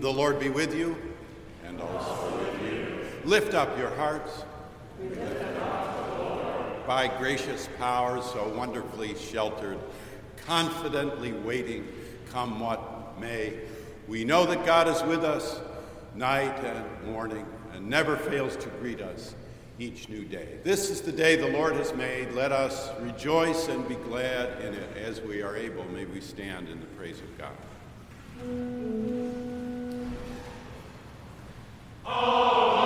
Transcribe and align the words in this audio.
The 0.00 0.12
Lord 0.12 0.38
be 0.38 0.48
with 0.50 0.74
you. 0.74 0.96
And 1.64 1.80
also 1.80 2.38
with 2.38 2.62
you. 2.62 3.04
Lift 3.24 3.54
up 3.54 3.78
your 3.78 3.90
hearts. 3.90 4.44
Up 5.60 6.86
By 6.86 7.08
gracious 7.18 7.68
powers 7.78 8.24
so 8.26 8.52
wonderfully 8.56 9.16
sheltered, 9.16 9.78
confidently 10.46 11.32
waiting, 11.32 11.88
come 12.30 12.60
what 12.60 13.20
may, 13.20 13.54
we 14.06 14.24
know 14.24 14.46
that 14.46 14.64
God 14.64 14.86
is 14.86 15.02
with 15.02 15.24
us 15.24 15.60
night 16.14 16.62
and 16.64 17.10
morning 17.10 17.44
and 17.72 17.88
never 17.88 18.16
fails 18.16 18.56
to 18.56 18.68
greet 18.80 19.00
us 19.00 19.34
each 19.78 20.08
new 20.08 20.24
day. 20.24 20.58
This 20.62 20.90
is 20.90 21.00
the 21.00 21.12
day 21.12 21.36
the 21.36 21.48
Lord 21.48 21.74
has 21.74 21.92
made. 21.94 22.32
Let 22.32 22.52
us 22.52 22.90
rejoice 23.00 23.68
and 23.68 23.86
be 23.88 23.96
glad 23.96 24.60
in 24.62 24.74
it 24.74 24.96
as 24.96 25.20
we 25.20 25.42
are 25.42 25.56
able. 25.56 25.84
May 25.86 26.04
we 26.04 26.20
stand 26.20 26.68
in 26.68 26.80
the 26.80 26.86
praise 26.86 27.20
of 27.20 27.38
God. 27.38 29.25
Let 32.06 32.85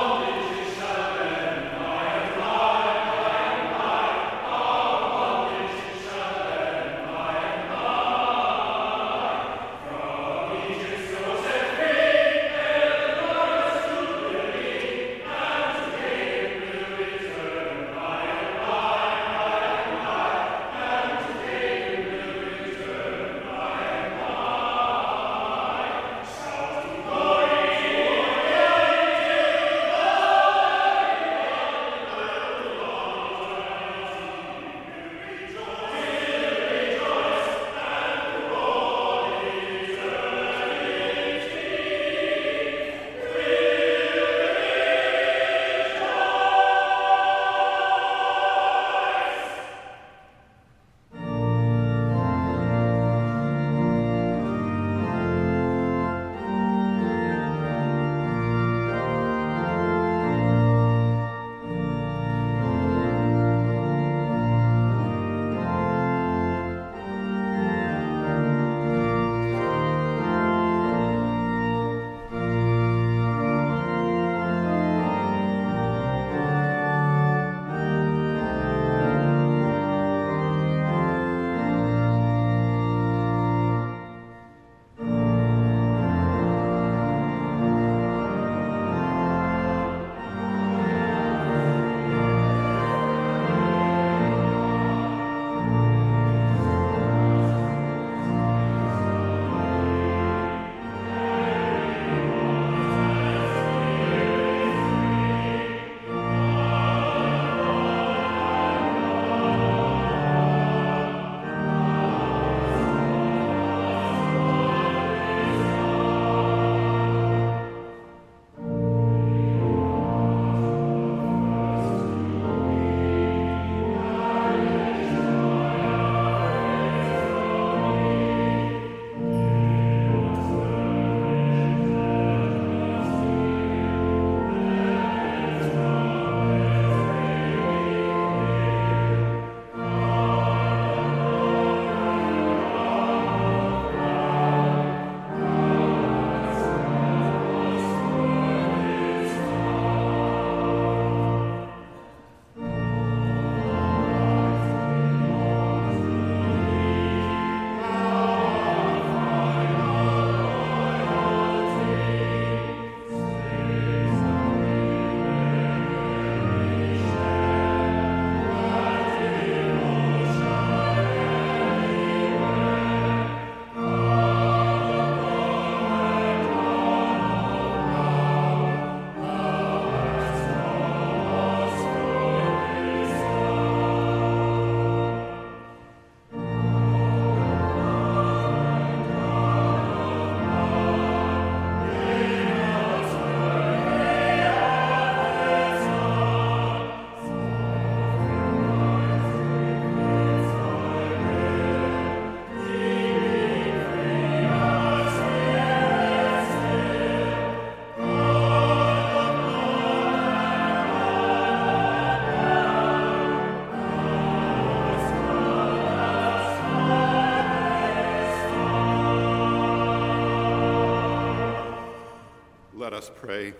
us 223.00 223.10
pray. 223.16 223.54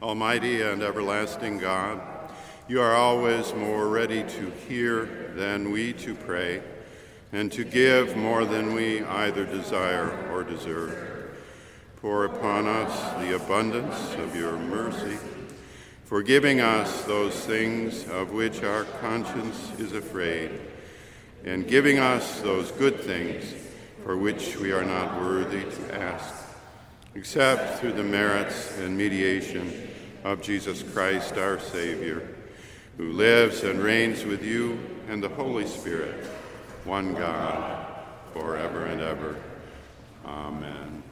Almighty 0.00 0.62
and 0.62 0.80
everlasting 0.80 1.58
God, 1.58 2.00
you 2.68 2.80
are 2.80 2.94
always 2.94 3.52
more 3.54 3.88
ready 3.88 4.22
to 4.22 4.52
hear 4.68 5.32
than 5.34 5.72
we 5.72 5.92
to 5.94 6.14
pray, 6.14 6.62
and 7.32 7.50
to 7.50 7.64
give 7.64 8.16
more 8.16 8.44
than 8.44 8.72
we 8.72 9.02
either 9.02 9.44
desire 9.44 10.12
or 10.30 10.44
deserve. 10.44 11.36
Pour 12.00 12.26
upon 12.26 12.68
us 12.68 13.14
the 13.20 13.34
abundance 13.34 14.14
of 14.14 14.36
your 14.36 14.56
mercy, 14.56 15.18
forgiving 16.04 16.60
us 16.60 17.02
those 17.02 17.34
things 17.34 18.08
of 18.10 18.30
which 18.30 18.62
our 18.62 18.84
conscience 19.00 19.72
is 19.80 19.92
afraid, 19.92 20.52
and 21.44 21.66
giving 21.66 21.98
us 21.98 22.40
those 22.42 22.70
good 22.70 23.00
things 23.00 23.52
for 24.04 24.16
which 24.16 24.56
we 24.58 24.70
are 24.70 24.84
not 24.84 25.20
worthy 25.20 25.64
to 25.64 26.00
ask 26.00 26.45
except 27.16 27.80
through 27.80 27.92
the 27.92 28.02
merits 28.02 28.76
and 28.78 28.94
mediation 28.96 29.88
of 30.22 30.42
Jesus 30.42 30.82
Christ 30.82 31.38
our 31.38 31.58
Savior, 31.58 32.28
who 32.98 33.12
lives 33.12 33.62
and 33.62 33.82
reigns 33.82 34.26
with 34.26 34.44
you 34.44 34.78
and 35.08 35.22
the 35.22 35.28
Holy 35.30 35.66
Spirit, 35.66 36.26
one 36.84 37.14
God, 37.14 37.86
forever 38.34 38.84
and 38.84 39.00
ever. 39.00 39.34
Amen. 40.26 41.02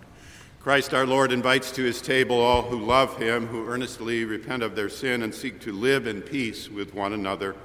Christ 0.60 0.92
our 0.92 1.06
Lord 1.06 1.32
invites 1.32 1.72
to 1.72 1.82
his 1.82 2.02
table 2.02 2.38
all 2.38 2.62
who 2.62 2.84
love 2.84 3.16
him, 3.16 3.46
who 3.46 3.66
earnestly 3.66 4.26
repent 4.26 4.62
of 4.62 4.76
their 4.76 4.90
sin 4.90 5.22
and 5.22 5.34
seek 5.34 5.58
to 5.60 5.72
live 5.72 6.06
in 6.06 6.20
peace 6.20 6.68
with 6.68 6.92
one 6.92 7.14
another. 7.14 7.56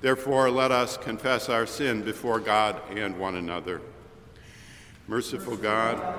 Therefore, 0.00 0.50
let 0.50 0.72
us 0.72 0.96
confess 0.96 1.48
our 1.48 1.66
sin 1.66 2.02
before 2.02 2.40
God 2.40 2.80
and 2.90 3.16
one 3.16 3.36
another. 3.36 3.80
Merciful 5.06 5.56
God, 5.56 6.18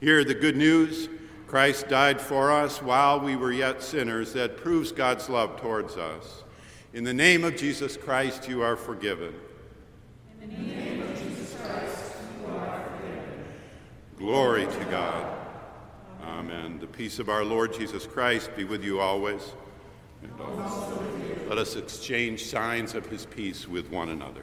Hear 0.00 0.24
the 0.24 0.34
good 0.34 0.56
news 0.56 1.08
Christ 1.46 1.88
died 1.88 2.20
for 2.20 2.50
us 2.50 2.82
while 2.82 3.20
we 3.20 3.36
were 3.36 3.52
yet 3.52 3.82
sinners. 3.82 4.32
That 4.32 4.56
proves 4.56 4.92
God's 4.92 5.28
love 5.28 5.60
towards 5.60 5.96
us. 5.96 6.44
In 6.92 7.04
the 7.04 7.14
name 7.14 7.44
of 7.44 7.56
Jesus 7.56 7.96
Christ, 7.96 8.48
you 8.48 8.62
are 8.62 8.76
forgiven. 8.76 9.34
In 10.42 10.50
the 10.50 10.74
name 10.74 11.02
of 11.02 11.18
Jesus 11.18 11.54
Christ, 11.60 12.14
you 12.40 12.56
are 12.56 12.84
forgiven. 12.84 13.44
Glory 14.18 14.66
to 14.66 14.84
God. 14.90 15.36
Amen. 16.24 16.78
The 16.80 16.86
peace 16.86 17.18
of 17.18 17.28
our 17.28 17.44
Lord 17.44 17.72
Jesus 17.72 18.06
Christ 18.06 18.50
be 18.56 18.64
with 18.64 18.82
you 18.82 19.00
always. 19.00 19.52
And 20.22 20.40
also 20.40 21.02
let 21.48 21.58
us 21.58 21.76
exchange 21.76 22.44
signs 22.44 22.94
of 22.94 23.06
his 23.06 23.26
peace 23.26 23.68
with 23.68 23.90
one 23.90 24.08
another. 24.08 24.42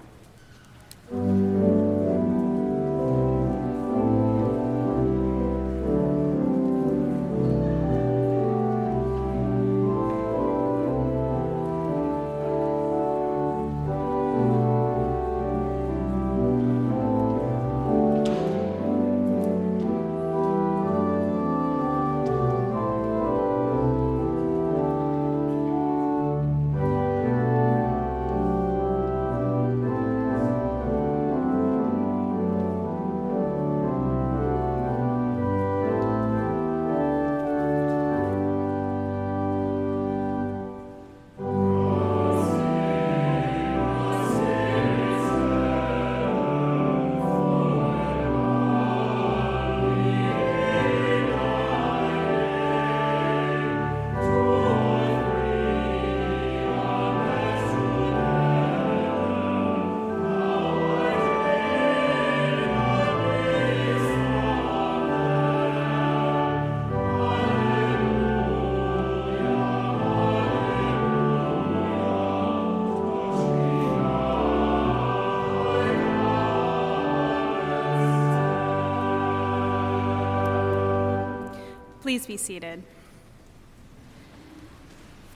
Please 82.04 82.28
be 82.28 82.36
seated. 82.36 82.84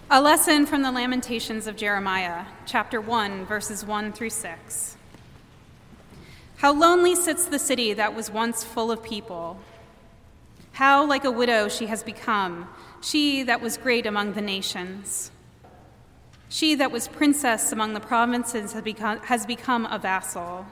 A 0.10 0.22
lesson 0.22 0.66
from 0.66 0.82
the 0.82 0.92
Lamentations 0.92 1.66
of 1.66 1.78
Jeremiah, 1.78 2.44
chapter 2.66 3.00
1, 3.00 3.46
verses 3.46 3.86
1 3.86 4.12
through 4.12 4.32
6. 4.32 4.98
How 6.58 6.74
lonely 6.74 7.16
sits 7.16 7.46
the 7.46 7.58
city 7.58 7.94
that 7.94 8.14
was 8.14 8.30
once 8.30 8.66
full 8.66 8.92
of 8.92 9.02
people. 9.02 9.62
How 10.74 11.08
like 11.08 11.24
a 11.24 11.32
widow 11.32 11.70
she 11.70 11.86
has 11.86 12.04
become, 12.04 12.68
she 13.00 13.44
that 13.44 13.62
was 13.62 13.78
great 13.78 14.06
among 14.06 14.34
the 14.34 14.42
nations. 14.42 15.32
She 16.50 16.76
that 16.76 16.92
was 16.92 17.08
princess 17.08 17.72
among 17.72 17.94
the 17.94 18.02
provinces 18.02 18.74
has 18.74 19.46
become, 19.46 19.86
a 19.86 19.98
vassal. 19.98 20.66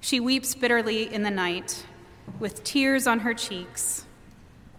She 0.00 0.18
weeps 0.18 0.54
bitterly 0.54 1.12
in 1.12 1.24
the 1.24 1.30
night, 1.30 1.84
with 2.40 2.64
tears 2.64 3.06
on 3.06 3.18
her 3.18 3.34
cheeks. 3.34 4.06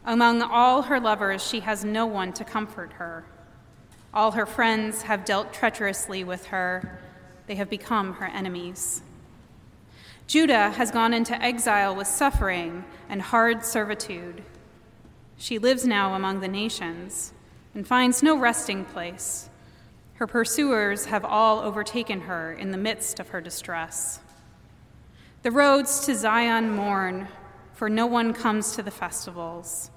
Among 0.09 0.41
all 0.41 0.81
her 0.81 0.99
lovers, 0.99 1.47
she 1.47 1.59
has 1.59 1.85
no 1.85 2.07
one 2.07 2.33
to 2.33 2.43
comfort 2.43 2.93
her. 2.93 3.25
All 4.11 4.31
her 4.31 4.47
friends 4.47 5.03
have 5.03 5.23
dealt 5.23 5.53
treacherously 5.53 6.23
with 6.23 6.47
her, 6.47 6.99
they 7.45 7.53
have 7.53 7.69
become 7.69 8.13
her 8.13 8.25
enemies. 8.25 9.03
Judah 10.25 10.71
has 10.71 10.89
gone 10.89 11.13
into 11.13 11.39
exile 11.39 11.95
with 11.95 12.07
suffering 12.07 12.85
and 13.07 13.21
hard 13.21 13.63
servitude. 13.63 14.43
She 15.37 15.59
lives 15.59 15.85
now 15.85 16.15
among 16.15 16.39
the 16.39 16.47
nations 16.47 17.31
and 17.75 17.85
finds 17.85 18.23
no 18.23 18.35
resting 18.35 18.85
place. 18.85 19.47
Her 20.15 20.25
pursuers 20.25 21.05
have 21.05 21.23
all 21.23 21.59
overtaken 21.59 22.21
her 22.21 22.51
in 22.51 22.71
the 22.71 22.79
midst 22.79 23.19
of 23.19 23.29
her 23.29 23.41
distress. 23.41 24.21
The 25.43 25.51
roads 25.51 26.03
to 26.07 26.15
Zion 26.15 26.71
mourn, 26.71 27.27
for 27.75 27.91
no 27.91 28.07
one 28.07 28.33
comes 28.33 28.75
to 28.75 28.81
the 28.81 28.89
festivals. 28.89 29.91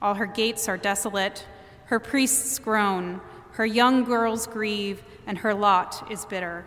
All 0.00 0.14
her 0.14 0.26
gates 0.26 0.68
are 0.68 0.76
desolate, 0.76 1.44
her 1.86 1.98
priests 1.98 2.58
groan, 2.58 3.20
her 3.52 3.66
young 3.66 4.04
girls 4.04 4.46
grieve, 4.46 5.02
and 5.26 5.38
her 5.38 5.54
lot 5.54 6.06
is 6.10 6.24
bitter. 6.24 6.64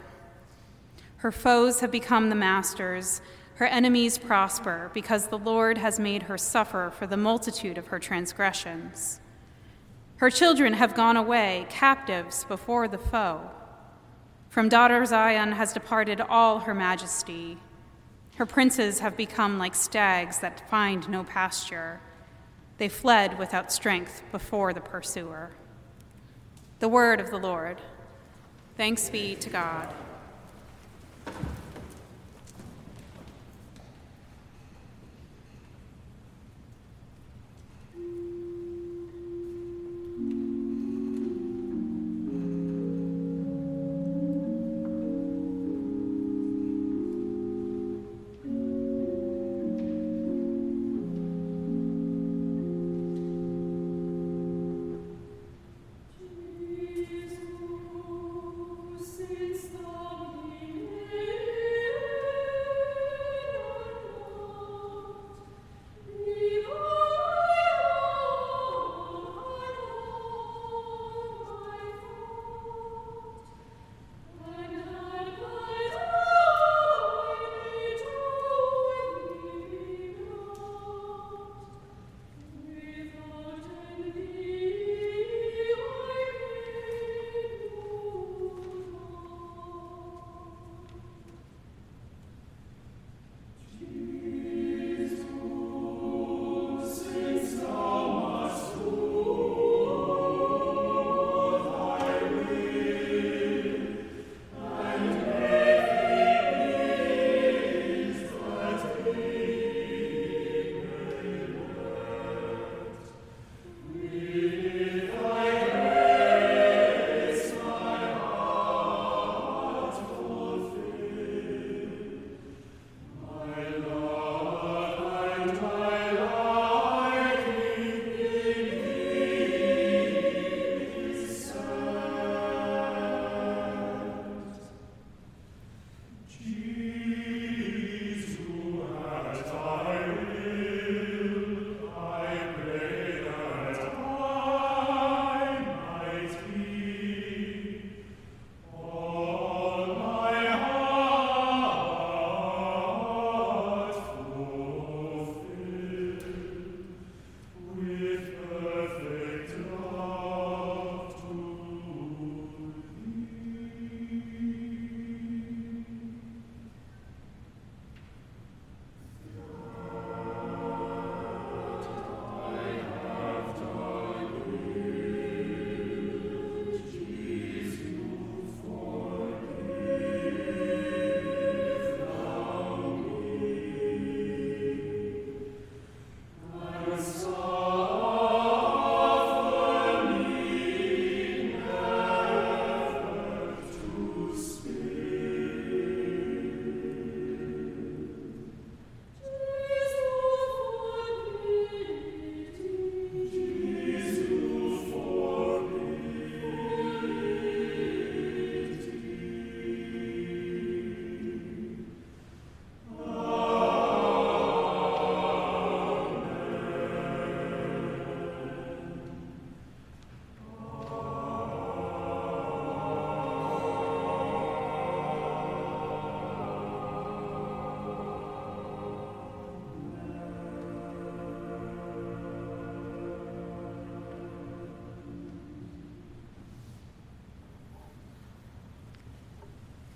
Her 1.18 1.32
foes 1.32 1.80
have 1.80 1.92
become 1.92 2.30
the 2.30 2.36
masters, 2.36 3.22
her 3.56 3.66
enemies 3.66 4.18
prosper, 4.18 4.90
because 4.94 5.28
the 5.28 5.38
Lord 5.38 5.78
has 5.78 6.00
made 6.00 6.24
her 6.24 6.38
suffer 6.38 6.92
for 6.98 7.06
the 7.06 7.18
multitude 7.18 7.78
of 7.78 7.88
her 7.88 8.00
transgressions. 8.00 9.20
Her 10.18 10.30
children 10.30 10.74
have 10.74 10.96
gone 10.96 11.16
away, 11.16 11.68
captives 11.70 12.44
before 12.46 12.88
the 12.88 12.98
foe. 12.98 13.50
From 14.50 14.68
daughter 14.68 15.06
Zion 15.06 15.54
has 15.54 15.74
departed 15.74 16.20
all 16.22 16.60
her 16.60 16.74
majesty. 16.74 17.58
Her 18.36 18.46
princes 18.46 19.00
have 19.00 19.16
become 19.16 19.58
like 19.58 19.76
stags 19.76 20.40
that 20.40 20.70
find 20.70 21.08
no 21.08 21.24
pasture. 21.24 22.02
They 22.82 22.90
fled 22.90 23.38
without 23.38 23.72
strength 23.72 24.24
before 24.32 24.74
the 24.74 24.82
pursuer. 24.82 25.52
The 26.80 26.90
word 26.90 27.20
of 27.20 27.30
the 27.30 27.38
Lord. 27.38 27.80
Thanks 28.76 29.08
be 29.08 29.36
to 29.36 29.52
God. 29.52 29.94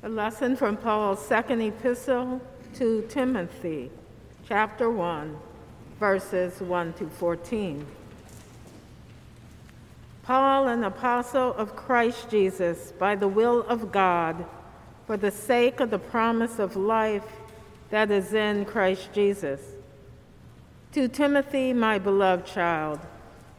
A 0.06 0.10
lesson 0.10 0.56
from 0.56 0.78
Paul's 0.78 1.26
second 1.26 1.62
epistle 1.62 2.40
to 2.76 3.04
Timothy, 3.10 3.90
chapter 4.48 4.88
1, 4.88 5.36
verses 6.00 6.62
1 6.62 6.94
to 6.94 7.08
14. 7.08 7.84
Paul, 10.22 10.68
an 10.68 10.84
apostle 10.84 11.56
of 11.56 11.76
Christ 11.76 12.30
Jesus, 12.30 12.94
by 13.00 13.16
the 13.16 13.28
will 13.28 13.64
of 13.64 13.92
God, 13.92 14.46
for 15.08 15.18
the 15.18 15.32
sake 15.32 15.80
of 15.80 15.90
the 15.90 15.98
promise 15.98 16.60
of 16.60 16.76
life 16.76 17.26
that 17.90 18.12
is 18.12 18.36
in 18.36 18.64
Christ 18.66 19.10
Jesus. 19.12 19.60
To 20.92 21.08
Timothy, 21.08 21.74
my 21.74 21.98
beloved 21.98 22.46
child, 22.46 23.00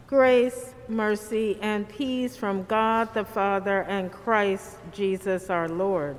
grace, 0.07 0.75
mercy, 0.87 1.59
and 1.61 1.89
peace 1.89 2.37
from 2.37 2.63
God 2.67 3.13
the 3.15 3.25
Father 3.25 3.83
and 3.83 4.13
Christ 4.13 4.77
Jesus 4.93 5.51
our 5.51 5.69
Lord. 5.69 6.17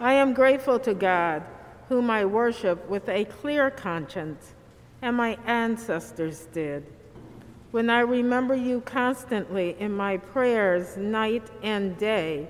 I 0.00 0.14
am 0.14 0.32
grateful 0.32 0.78
to 0.80 0.94
God, 0.94 1.42
whom 1.90 2.08
I 2.08 2.24
worship 2.24 2.88
with 2.88 3.06
a 3.10 3.26
clear 3.26 3.70
conscience, 3.70 4.54
and 5.02 5.14
my 5.14 5.36
ancestors 5.44 6.48
did. 6.54 6.86
When 7.70 7.90
I 7.90 8.00
remember 8.00 8.54
you 8.54 8.80
constantly 8.80 9.76
in 9.78 9.92
my 9.94 10.16
prayers, 10.16 10.96
night 10.96 11.50
and 11.62 11.98
day, 11.98 12.48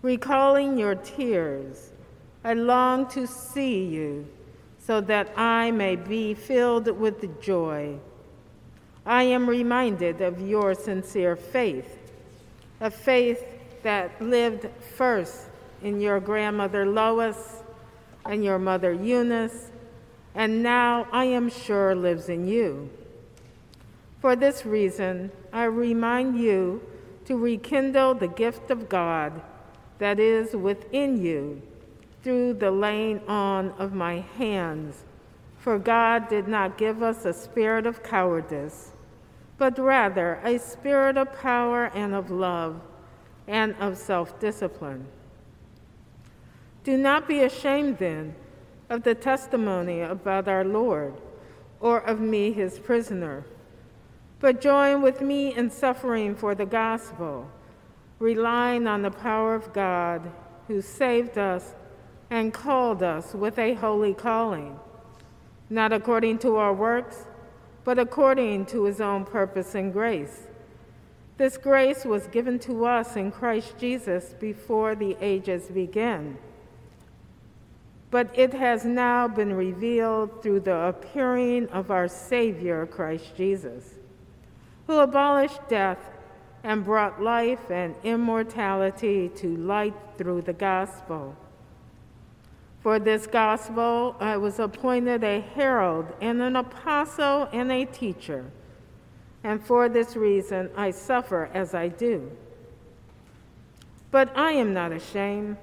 recalling 0.00 0.78
your 0.78 0.94
tears, 0.94 1.92
I 2.42 2.54
long 2.54 3.08
to 3.10 3.26
see 3.26 3.84
you 3.84 4.26
so 4.78 5.02
that 5.02 5.38
I 5.38 5.70
may 5.70 5.96
be 5.96 6.32
filled 6.32 6.88
with 6.88 7.42
joy. 7.42 7.98
I 9.04 9.24
am 9.24 9.46
reminded 9.46 10.22
of 10.22 10.40
your 10.40 10.74
sincere 10.74 11.36
faith, 11.36 11.98
a 12.80 12.90
faith 12.90 13.44
that 13.82 14.18
lived 14.22 14.66
first 14.96 15.48
in 15.84 16.00
your 16.00 16.18
grandmother 16.18 16.86
Lois 16.86 17.62
and 18.24 18.42
your 18.42 18.58
mother 18.58 18.92
Eunice, 18.92 19.70
and 20.34 20.62
now 20.62 21.06
I 21.12 21.26
am 21.26 21.50
sure 21.50 21.94
lives 21.94 22.28
in 22.28 22.48
you. 22.48 22.90
For 24.20 24.34
this 24.34 24.64
reason, 24.64 25.30
I 25.52 25.64
remind 25.64 26.38
you 26.38 26.82
to 27.26 27.36
rekindle 27.36 28.14
the 28.14 28.28
gift 28.28 28.70
of 28.70 28.88
God 28.88 29.42
that 29.98 30.18
is 30.18 30.56
within 30.56 31.22
you 31.22 31.60
through 32.22 32.54
the 32.54 32.70
laying 32.70 33.20
on 33.28 33.70
of 33.72 33.92
my 33.92 34.24
hands. 34.38 35.04
For 35.58 35.78
God 35.78 36.28
did 36.28 36.48
not 36.48 36.78
give 36.78 37.02
us 37.02 37.26
a 37.26 37.32
spirit 37.34 37.86
of 37.86 38.02
cowardice, 38.02 38.92
but 39.58 39.78
rather 39.78 40.40
a 40.42 40.58
spirit 40.58 41.18
of 41.18 41.38
power 41.38 41.90
and 41.94 42.14
of 42.14 42.30
love 42.30 42.80
and 43.46 43.74
of 43.78 43.98
self 43.98 44.40
discipline. 44.40 45.06
Do 46.84 46.98
not 46.98 47.26
be 47.26 47.40
ashamed 47.40 47.96
then 47.96 48.34
of 48.90 49.04
the 49.04 49.14
testimony 49.14 50.02
about 50.02 50.48
our 50.48 50.64
Lord 50.64 51.14
or 51.80 51.98
of 52.00 52.20
me, 52.20 52.52
his 52.52 52.78
prisoner, 52.78 53.46
but 54.38 54.60
join 54.60 55.00
with 55.00 55.22
me 55.22 55.54
in 55.54 55.70
suffering 55.70 56.34
for 56.34 56.54
the 56.54 56.66
gospel, 56.66 57.50
relying 58.18 58.86
on 58.86 59.00
the 59.00 59.10
power 59.10 59.54
of 59.54 59.72
God 59.72 60.30
who 60.68 60.82
saved 60.82 61.38
us 61.38 61.74
and 62.28 62.52
called 62.52 63.02
us 63.02 63.32
with 63.32 63.58
a 63.58 63.72
holy 63.72 64.12
calling, 64.12 64.78
not 65.70 65.90
according 65.90 66.38
to 66.40 66.56
our 66.56 66.74
works, 66.74 67.24
but 67.84 67.98
according 67.98 68.66
to 68.66 68.84
his 68.84 69.00
own 69.00 69.24
purpose 69.24 69.74
and 69.74 69.90
grace. 69.90 70.48
This 71.38 71.56
grace 71.56 72.04
was 72.04 72.26
given 72.26 72.58
to 72.60 72.84
us 72.84 73.16
in 73.16 73.32
Christ 73.32 73.78
Jesus 73.78 74.34
before 74.38 74.94
the 74.94 75.16
ages 75.22 75.68
began 75.68 76.36
but 78.14 78.30
it 78.38 78.54
has 78.54 78.84
now 78.84 79.26
been 79.26 79.52
revealed 79.52 80.40
through 80.40 80.60
the 80.60 80.86
appearing 80.86 81.66
of 81.70 81.90
our 81.90 82.06
Savior, 82.06 82.86
Christ 82.86 83.34
Jesus, 83.36 83.94
who 84.86 85.00
abolished 85.00 85.58
death 85.68 85.98
and 86.62 86.84
brought 86.84 87.20
life 87.20 87.72
and 87.72 87.92
immortality 88.04 89.30
to 89.30 89.56
light 89.56 89.96
through 90.16 90.42
the 90.42 90.52
gospel. 90.52 91.34
For 92.82 93.00
this 93.00 93.26
gospel, 93.26 94.14
I 94.20 94.36
was 94.36 94.60
appointed 94.60 95.24
a 95.24 95.40
herald 95.40 96.06
and 96.20 96.40
an 96.40 96.54
apostle 96.54 97.48
and 97.52 97.72
a 97.72 97.84
teacher, 97.84 98.44
and 99.42 99.60
for 99.60 99.88
this 99.88 100.14
reason 100.14 100.70
I 100.76 100.92
suffer 100.92 101.50
as 101.52 101.74
I 101.74 101.88
do. 101.88 102.30
But 104.12 104.30
I 104.38 104.52
am 104.52 104.72
not 104.72 104.92
ashamed 104.92 105.56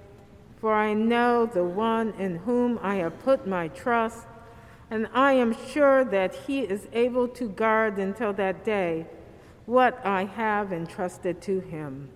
for 0.62 0.76
I 0.76 0.94
know 0.94 1.48
the 1.48 1.64
one 1.64 2.14
in 2.20 2.36
whom 2.36 2.80
I 2.84 2.96
have 2.98 3.20
put 3.24 3.48
my 3.48 3.68
trust, 3.70 4.28
and 4.92 5.10
I 5.12 5.34
am 5.34 5.56
sure 5.56 6.06
that 6.06 6.36
he 6.36 6.60
is 6.60 6.88
able 6.94 7.28
to 7.30 7.50
guard 7.50 7.98
until 7.98 8.32
that 8.34 8.64
day 8.64 9.08
what 9.66 10.06
I 10.06 10.26
have 10.26 10.72
entrusted 10.72 11.42
to 11.42 11.62
him. 11.62 12.10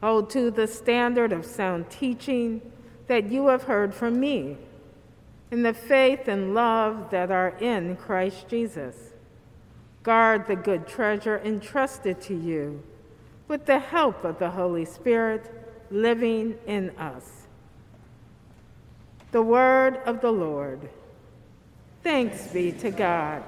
Hold 0.00 0.30
to 0.30 0.52
the 0.52 0.68
standard 0.68 1.32
of 1.32 1.44
sound 1.44 1.90
teaching 1.90 2.62
that 3.08 3.32
you 3.32 3.48
have 3.48 3.64
heard 3.64 3.94
from 3.94 4.20
me, 4.20 4.58
in 5.50 5.64
the 5.64 5.74
faith 5.74 6.28
and 6.28 6.54
love 6.54 7.10
that 7.10 7.32
are 7.32 7.56
in 7.60 7.96
Christ 7.96 8.48
Jesus. 8.48 8.94
Guard 10.04 10.46
the 10.46 10.56
good 10.56 10.86
treasure 10.86 11.40
entrusted 11.44 12.20
to 12.22 12.34
you 12.34 12.80
with 13.48 13.66
the 13.66 13.80
help 13.80 14.24
of 14.24 14.38
the 14.38 14.50
Holy 14.50 14.84
Spirit 14.84 15.61
living 15.92 16.56
in 16.66 16.90
us. 16.98 17.28
The 19.30 19.42
word 19.42 19.98
of 20.06 20.20
the 20.20 20.30
Lord. 20.30 20.88
Thanks 22.02 22.48
be 22.48 22.72
to 22.72 22.90
God. 22.90 23.42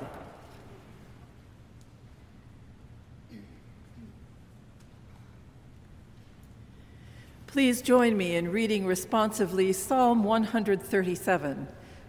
Please 7.46 7.82
join 7.82 8.16
me 8.16 8.34
in 8.34 8.50
reading 8.50 8.84
responsively 8.84 9.72
Psalm 9.72 10.24
137 10.24 11.68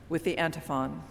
with 0.09 0.23
the 0.23 0.37
antiphon. 0.37 1.03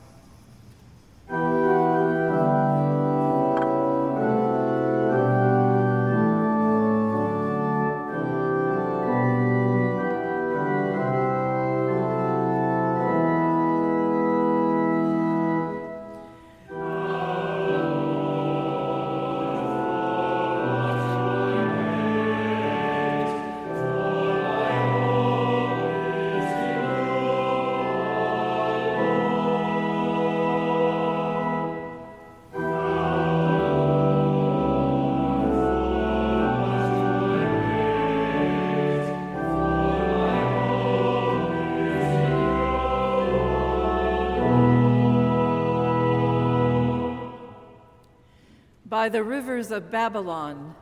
By 49.04 49.10
the 49.10 49.22
rivers 49.22 49.70
of 49.70 49.90
Babylon, 49.90 50.74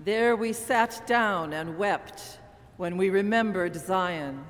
there 0.00 0.34
we 0.34 0.52
sat 0.52 1.06
down 1.06 1.52
and 1.52 1.78
wept 1.78 2.40
when 2.76 2.96
we 2.96 3.08
remembered 3.08 3.76
Zion. 3.76 4.44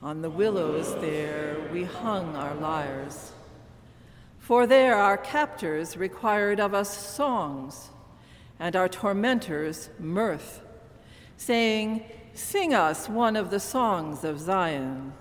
On 0.00 0.22
the 0.22 0.30
willows 0.30 0.94
there 1.00 1.56
we 1.72 1.82
hung 1.82 2.36
our 2.36 2.54
lyres. 2.54 3.32
For 4.38 4.68
there 4.68 4.94
our 4.94 5.16
captors 5.16 5.96
required 5.96 6.60
of 6.60 6.74
us 6.74 6.96
songs, 6.96 7.90
and 8.60 8.76
our 8.76 8.88
tormentors 8.88 9.90
mirth, 9.98 10.62
saying, 11.38 12.04
Sing 12.34 12.72
us 12.72 13.08
one 13.08 13.34
of 13.34 13.50
the 13.50 13.58
songs 13.58 14.22
of 14.22 14.38
Zion. 14.38 15.12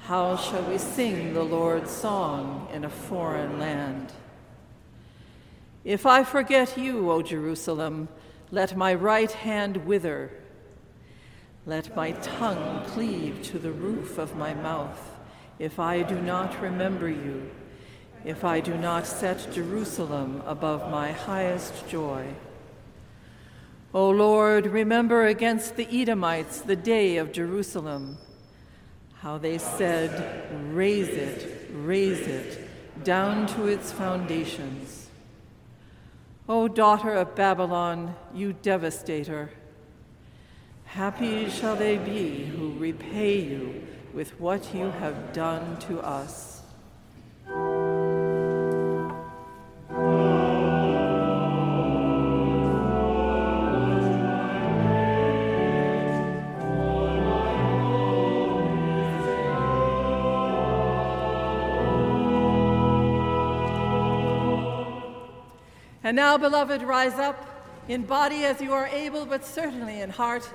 How 0.00 0.36
shall 0.36 0.64
we 0.64 0.76
sing 0.76 1.32
the 1.32 1.42
Lord's 1.42 1.90
song 1.90 2.68
in 2.70 2.84
a 2.84 2.90
foreign 2.90 3.58
land? 3.58 4.12
If 5.86 6.04
I 6.04 6.24
forget 6.24 6.76
you, 6.76 7.12
O 7.12 7.22
Jerusalem, 7.22 8.08
let 8.50 8.76
my 8.76 8.92
right 8.92 9.30
hand 9.30 9.86
wither. 9.86 10.32
Let 11.64 11.94
my 11.94 12.10
tongue 12.10 12.84
cleave 12.86 13.40
to 13.44 13.60
the 13.60 13.70
roof 13.70 14.18
of 14.18 14.34
my 14.34 14.52
mouth, 14.52 14.98
if 15.60 15.78
I 15.78 16.02
do 16.02 16.20
not 16.20 16.60
remember 16.60 17.08
you, 17.08 17.48
if 18.24 18.44
I 18.44 18.58
do 18.58 18.76
not 18.76 19.06
set 19.06 19.52
Jerusalem 19.52 20.42
above 20.44 20.90
my 20.90 21.12
highest 21.12 21.88
joy. 21.88 22.34
O 23.94 24.10
Lord, 24.10 24.66
remember 24.66 25.26
against 25.26 25.76
the 25.76 25.86
Edomites 25.88 26.62
the 26.62 26.74
day 26.74 27.16
of 27.16 27.30
Jerusalem, 27.30 28.18
how 29.18 29.38
they 29.38 29.58
said, 29.58 30.50
Raze 30.74 31.10
it, 31.10 31.70
raze 31.72 32.26
it, 32.26 33.04
down 33.04 33.46
to 33.54 33.68
its 33.68 33.92
foundations. 33.92 34.95
O 36.48 36.68
daughter 36.68 37.12
of 37.12 37.34
Babylon, 37.34 38.14
you 38.32 38.52
devastator, 38.52 39.50
happy 40.84 41.50
shall 41.50 41.74
they 41.74 41.98
be 41.98 42.44
who 42.44 42.78
repay 42.78 43.40
you 43.40 43.82
with 44.14 44.38
what 44.38 44.72
you 44.72 44.90
have 44.92 45.32
done 45.32 45.76
to 45.80 45.98
us. 46.00 46.62
And 66.06 66.14
now, 66.14 66.38
beloved, 66.38 66.82
rise 66.82 67.14
up 67.14 67.64
in 67.88 68.04
body 68.04 68.44
as 68.44 68.60
you 68.60 68.72
are 68.72 68.86
able, 68.86 69.26
but 69.26 69.44
certainly 69.44 70.02
in 70.02 70.10
heart, 70.10 70.48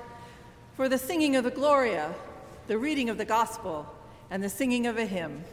for 0.77 0.87
the 0.87 0.97
singing 0.97 1.35
of 1.35 1.43
the 1.43 1.51
Gloria, 1.51 2.15
the 2.67 2.77
reading 2.77 3.09
of 3.09 3.17
the 3.17 3.25
Gospel, 3.25 3.85
and 4.29 4.41
the 4.41 4.47
singing 4.47 4.87
of 4.87 4.97
a 4.97 5.05
hymn. 5.05 5.43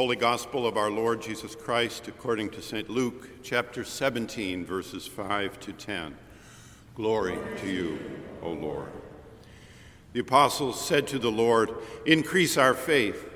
Holy 0.00 0.16
Gospel 0.16 0.66
of 0.66 0.78
our 0.78 0.90
Lord 0.90 1.20
Jesus 1.20 1.54
Christ 1.54 2.08
according 2.08 2.48
to 2.52 2.62
St. 2.62 2.88
Luke, 2.88 3.28
chapter 3.42 3.84
17, 3.84 4.64
verses 4.64 5.06
5 5.06 5.60
to 5.60 5.74
10. 5.74 6.16
Glory 6.94 7.36
to 7.58 7.66
you, 7.68 7.98
O 8.42 8.48
Lord. 8.48 8.88
The 10.14 10.20
apostles 10.20 10.82
said 10.82 11.06
to 11.08 11.18
the 11.18 11.30
Lord, 11.30 11.74
Increase 12.06 12.56
our 12.56 12.72
faith. 12.72 13.28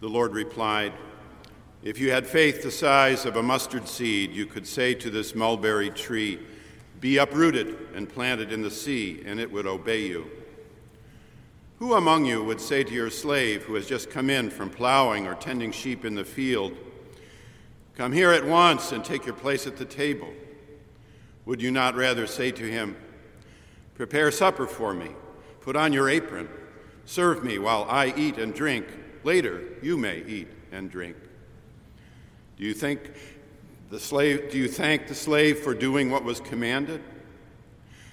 The 0.00 0.08
Lord 0.08 0.34
replied, 0.34 0.92
If 1.82 1.98
you 1.98 2.10
had 2.10 2.26
faith 2.26 2.62
the 2.62 2.70
size 2.70 3.24
of 3.24 3.36
a 3.36 3.42
mustard 3.42 3.88
seed, 3.88 4.32
you 4.32 4.44
could 4.44 4.66
say 4.66 4.92
to 4.96 5.08
this 5.08 5.34
mulberry 5.34 5.88
tree, 5.88 6.38
Be 7.00 7.16
uprooted 7.16 7.74
and 7.94 8.06
planted 8.06 8.52
in 8.52 8.60
the 8.60 8.70
sea, 8.70 9.22
and 9.24 9.40
it 9.40 9.50
would 9.50 9.66
obey 9.66 10.02
you. 10.02 10.30
Who 11.78 11.94
among 11.94 12.24
you 12.24 12.42
would 12.42 12.60
say 12.60 12.84
to 12.84 12.94
your 12.94 13.10
slave 13.10 13.64
who 13.64 13.74
has 13.74 13.86
just 13.86 14.10
come 14.10 14.30
in 14.30 14.48
from 14.48 14.70
plowing 14.70 15.26
or 15.26 15.34
tending 15.34 15.72
sheep 15.72 16.04
in 16.04 16.14
the 16.14 16.24
field, 16.24 16.72
Come 17.96 18.12
here 18.12 18.30
at 18.30 18.44
once 18.44 18.92
and 18.92 19.02
take 19.02 19.24
your 19.24 19.34
place 19.34 19.66
at 19.66 19.78
the 19.78 19.84
table? 19.86 20.28
Would 21.46 21.62
you 21.62 21.70
not 21.70 21.96
rather 21.96 22.26
say 22.26 22.50
to 22.50 22.62
him, 22.62 22.94
Prepare 23.94 24.30
supper 24.30 24.66
for 24.66 24.92
me, 24.92 25.10
put 25.62 25.76
on 25.76 25.94
your 25.94 26.10
apron, 26.10 26.48
serve 27.06 27.42
me 27.42 27.58
while 27.58 27.86
I 27.88 28.12
eat 28.16 28.36
and 28.36 28.54
drink? 28.54 28.86
Later 29.24 29.62
you 29.82 29.96
may 29.96 30.22
eat 30.26 30.48
and 30.72 30.90
drink. 30.90 31.16
Do 32.58 32.64
you 32.64 32.74
think 32.74 33.00
the 33.90 34.00
slave 34.00 34.50
do 34.50 34.58
you 34.58 34.68
thank 34.68 35.08
the 35.08 35.14
slave 35.14 35.60
for 35.60 35.74
doing 35.74 36.10
what 36.10 36.24
was 36.24 36.40
commanded? 36.40 37.02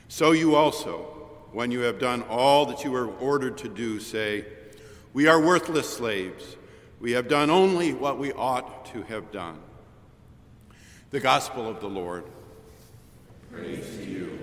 So 0.07 0.31
you 0.31 0.55
also 0.55 1.12
when 1.53 1.71
you 1.71 1.81
have 1.81 1.99
done 1.99 2.23
all 2.23 2.65
that 2.65 2.83
you 2.83 2.91
were 2.91 3.07
ordered 3.07 3.57
to 3.59 3.69
do, 3.69 3.99
say, 3.99 4.45
We 5.13 5.27
are 5.27 5.39
worthless 5.39 5.87
slaves. 5.87 6.57
We 6.99 7.11
have 7.11 7.27
done 7.27 7.49
only 7.49 7.93
what 7.93 8.17
we 8.17 8.31
ought 8.33 8.85
to 8.87 9.03
have 9.03 9.31
done. 9.31 9.59
The 11.11 11.19
Gospel 11.19 11.69
of 11.69 11.79
the 11.79 11.87
Lord. 11.87 12.23
Praise 13.51 13.85
to 13.97 14.03
you. 14.03 14.39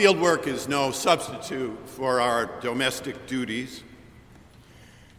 Fieldwork 0.00 0.46
is 0.46 0.66
no 0.66 0.90
substitute 0.90 1.78
for 1.86 2.22
our 2.22 2.46
domestic 2.62 3.26
duties. 3.26 3.82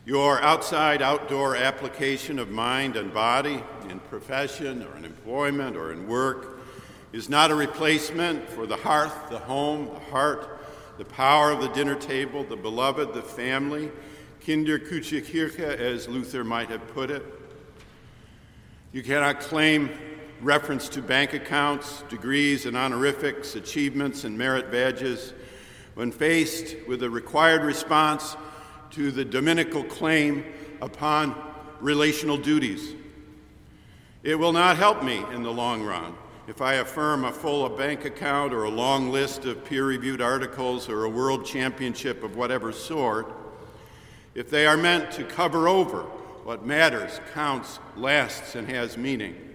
Your 0.05 0.41
outside 0.41 1.03
outdoor 1.03 1.55
application 1.55 2.39
of 2.39 2.49
mind 2.49 2.95
and 2.95 3.13
body 3.13 3.63
in 3.89 3.99
profession 3.99 4.81
or 4.81 4.97
in 4.97 5.05
employment 5.05 5.77
or 5.77 5.91
in 5.91 6.07
work 6.07 6.61
is 7.13 7.29
not 7.29 7.51
a 7.51 7.55
replacement 7.55 8.49
for 8.49 8.65
the 8.65 8.75
hearth, 8.75 9.13
the 9.29 9.37
home, 9.37 9.85
the 9.85 10.11
heart, 10.11 10.65
the 10.97 11.05
power 11.05 11.51
of 11.51 11.61
the 11.61 11.69
dinner 11.69 11.93
table, 11.93 12.43
the 12.43 12.55
beloved, 12.55 13.13
the 13.13 13.21
family, 13.21 13.91
Kinderküche 14.43 15.23
Kirche, 15.23 15.59
as 15.59 16.07
Luther 16.07 16.43
might 16.43 16.69
have 16.69 16.87
put 16.87 17.11
it. 17.11 17.23
You 18.93 19.03
cannot 19.03 19.41
claim 19.41 19.91
reference 20.41 20.89
to 20.89 21.01
bank 21.01 21.33
accounts, 21.33 22.03
degrees 22.09 22.65
and 22.65 22.75
honorifics, 22.75 23.55
achievements 23.55 24.23
and 24.23 24.37
merit 24.37 24.71
badges 24.71 25.33
when 25.93 26.11
faced 26.11 26.75
with 26.87 27.03
a 27.03 27.09
required 27.09 27.63
response 27.63 28.35
to 28.91 29.11
the 29.11 29.23
dominical 29.23 29.83
claim 29.83 30.43
upon 30.81 31.35
relational 31.79 32.37
duties. 32.37 32.95
It 34.23 34.35
will 34.35 34.53
not 34.53 34.77
help 34.77 35.03
me 35.03 35.23
in 35.33 35.43
the 35.43 35.51
long 35.51 35.83
run 35.83 36.15
if 36.47 36.61
I 36.61 36.75
affirm 36.75 37.23
a 37.23 37.31
full 37.31 37.69
bank 37.69 38.03
account 38.03 38.53
or 38.53 38.63
a 38.63 38.69
long 38.69 39.09
list 39.09 39.45
of 39.45 39.63
peer 39.63 39.85
reviewed 39.85 40.21
articles 40.21 40.89
or 40.89 41.05
a 41.05 41.09
world 41.09 41.45
championship 41.45 42.23
of 42.23 42.35
whatever 42.35 42.71
sort, 42.71 43.31
if 44.35 44.49
they 44.49 44.65
are 44.65 44.75
meant 44.75 45.11
to 45.13 45.23
cover 45.23 45.67
over 45.67 46.01
what 46.43 46.65
matters, 46.65 47.21
counts, 47.33 47.79
lasts, 47.95 48.55
and 48.55 48.67
has 48.67 48.97
meaning, 48.97 49.50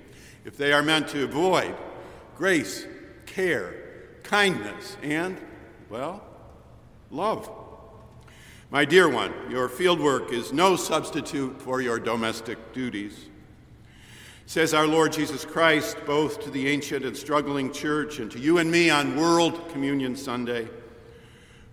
if 0.46 0.56
they 0.56 0.72
are 0.72 0.82
meant 0.82 1.08
to 1.08 1.24
avoid 1.24 1.74
grace, 2.36 2.86
care, 3.26 3.74
kindness, 4.22 4.96
and, 5.02 5.38
well, 5.90 6.22
love. 7.10 7.50
My 8.70 8.84
dear 8.84 9.08
one, 9.08 9.32
your 9.50 9.68
fieldwork 9.68 10.32
is 10.32 10.52
no 10.52 10.76
substitute 10.76 11.60
for 11.60 11.80
your 11.80 11.98
domestic 11.98 12.72
duties. 12.72 13.26
Says 14.46 14.72
our 14.72 14.86
Lord 14.86 15.12
Jesus 15.12 15.44
Christ, 15.44 15.96
both 16.06 16.40
to 16.44 16.50
the 16.50 16.68
ancient 16.68 17.04
and 17.04 17.16
struggling 17.16 17.72
church 17.72 18.20
and 18.20 18.30
to 18.30 18.38
you 18.38 18.58
and 18.58 18.70
me 18.70 18.88
on 18.88 19.16
World 19.16 19.68
Communion 19.70 20.14
Sunday. 20.14 20.68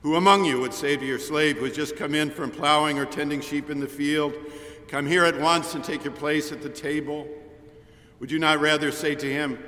Who 0.01 0.15
among 0.15 0.45
you 0.45 0.59
would 0.59 0.73
say 0.73 0.97
to 0.97 1.05
your 1.05 1.19
slave 1.19 1.57
who 1.57 1.65
has 1.65 1.75
just 1.75 1.95
come 1.95 2.15
in 2.15 2.31
from 2.31 2.49
plowing 2.49 2.97
or 2.97 3.05
tending 3.05 3.41
sheep 3.41 3.69
in 3.69 3.79
the 3.79 3.87
field, 3.87 4.33
Come 4.87 5.07
here 5.07 5.25
at 5.25 5.39
once 5.39 5.73
and 5.73 5.83
take 5.83 6.03
your 6.03 6.13
place 6.13 6.51
at 6.51 6.61
the 6.61 6.69
table? 6.69 7.27
Would 8.23 8.31
you 8.31 8.39
not 8.39 8.61
rather 8.61 8.89
say 8.89 9.15
to 9.15 9.29
him, 9.29 9.59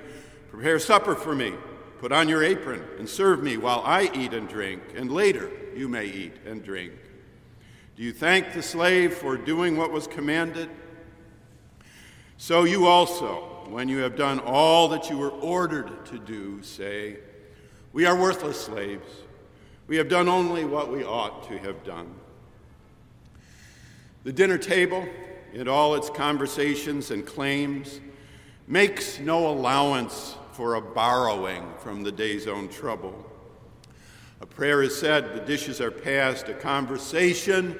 Prepare 0.49 0.79
supper 0.79 1.13
for 1.13 1.35
me, 1.35 1.55
put 1.99 2.13
on 2.13 2.29
your 2.29 2.41
apron, 2.41 2.81
and 2.97 3.09
serve 3.09 3.43
me 3.43 3.57
while 3.57 3.81
I 3.83 4.09
eat 4.13 4.31
and 4.31 4.47
drink, 4.47 4.81
and 4.95 5.11
later 5.11 5.51
you 5.75 5.89
may 5.89 6.05
eat 6.05 6.37
and 6.45 6.63
drink? 6.63 6.93
Do 7.97 8.03
you 8.03 8.13
thank 8.13 8.53
the 8.53 8.63
slave 8.63 9.13
for 9.13 9.35
doing 9.35 9.75
what 9.75 9.91
was 9.91 10.07
commanded? 10.07 10.69
So 12.37 12.63
you 12.63 12.85
also, 12.85 13.65
when 13.67 13.89
you 13.89 13.97
have 13.97 14.15
done 14.15 14.39
all 14.39 14.87
that 14.87 15.09
you 15.09 15.17
were 15.17 15.31
ordered 15.31 16.05
to 16.05 16.17
do, 16.17 16.63
say, 16.63 17.17
We 17.91 18.05
are 18.05 18.17
worthless 18.17 18.63
slaves. 18.63 19.11
We 19.87 19.97
have 19.97 20.07
done 20.07 20.29
only 20.29 20.63
what 20.63 20.89
we 20.89 21.03
ought 21.03 21.45
to 21.49 21.57
have 21.57 21.83
done. 21.83 22.15
The 24.23 24.31
dinner 24.31 24.57
table, 24.57 25.05
in 25.51 25.67
all 25.67 25.95
its 25.95 26.09
conversations 26.09 27.11
and 27.11 27.25
claims, 27.25 27.99
makes 28.67 29.19
no 29.19 29.47
allowance 29.47 30.35
for 30.53 30.75
a 30.75 30.81
borrowing 30.81 31.65
from 31.79 32.03
the 32.03 32.11
day's 32.11 32.47
own 32.47 32.67
trouble. 32.69 33.13
A 34.41 34.45
prayer 34.45 34.81
is 34.81 34.97
said, 34.97 35.33
the 35.33 35.41
dishes 35.41 35.79
are 35.79 35.91
passed, 35.91 36.49
a 36.49 36.53
conversation, 36.53 37.79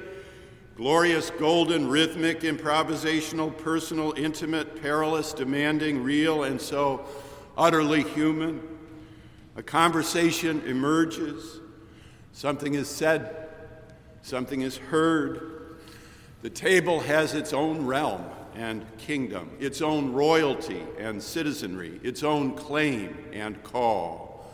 glorious, 0.75 1.31
golden, 1.31 1.89
rhythmic, 1.89 2.41
improvisational, 2.41 3.55
personal, 3.57 4.13
intimate, 4.17 4.81
perilous, 4.81 5.33
demanding, 5.33 6.03
real, 6.03 6.43
and 6.43 6.59
so 6.59 7.05
utterly 7.57 8.03
human. 8.03 8.61
A 9.55 9.63
conversation 9.63 10.61
emerges, 10.67 11.61
something 12.33 12.73
is 12.73 12.89
said, 12.89 13.49
something 14.21 14.61
is 14.61 14.77
heard. 14.77 15.77
The 16.41 16.49
table 16.49 16.99
has 16.99 17.33
its 17.33 17.53
own 17.53 17.85
realm 17.85 18.23
and 18.55 18.85
kingdom, 18.97 19.51
its 19.59 19.81
own 19.81 20.13
royalty 20.13 20.83
and 20.97 21.21
citizenry, 21.21 21.99
its 22.03 22.23
own 22.23 22.55
claim 22.55 23.17
and 23.33 23.61
call. 23.63 24.53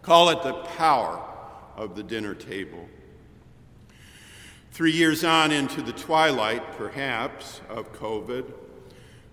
Call 0.00 0.30
it 0.30 0.42
the 0.42 0.54
power 0.54 1.22
of 1.76 1.94
the 1.94 2.02
dinner 2.02 2.34
table. 2.34 2.88
Three 4.72 4.92
years 4.92 5.22
on 5.22 5.52
into 5.52 5.82
the 5.82 5.92
twilight, 5.92 6.72
perhaps, 6.72 7.60
of 7.68 7.92
COVID, 7.92 8.52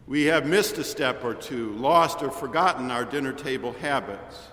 we 0.06 0.26
have 0.26 0.46
missed 0.46 0.78
a 0.78 0.84
step 0.84 1.24
or 1.24 1.34
two, 1.34 1.72
lost 1.74 2.22
or 2.22 2.30
forgotten 2.30 2.92
our 2.92 3.06
dinner 3.06 3.32
table 3.32 3.74
habits. 3.74 4.50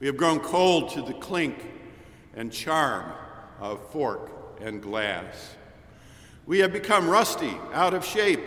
We 0.00 0.06
have 0.06 0.16
grown 0.16 0.40
cold 0.40 0.90
to 0.90 1.02
the 1.02 1.14
clink 1.14 1.64
and 2.34 2.52
charm 2.52 3.12
of 3.60 3.88
fork 3.90 4.30
and 4.60 4.82
glass. 4.82 5.54
We 6.46 6.58
have 6.58 6.72
become 6.72 7.08
rusty, 7.08 7.56
out 7.72 7.94
of 7.94 8.04
shape, 8.04 8.40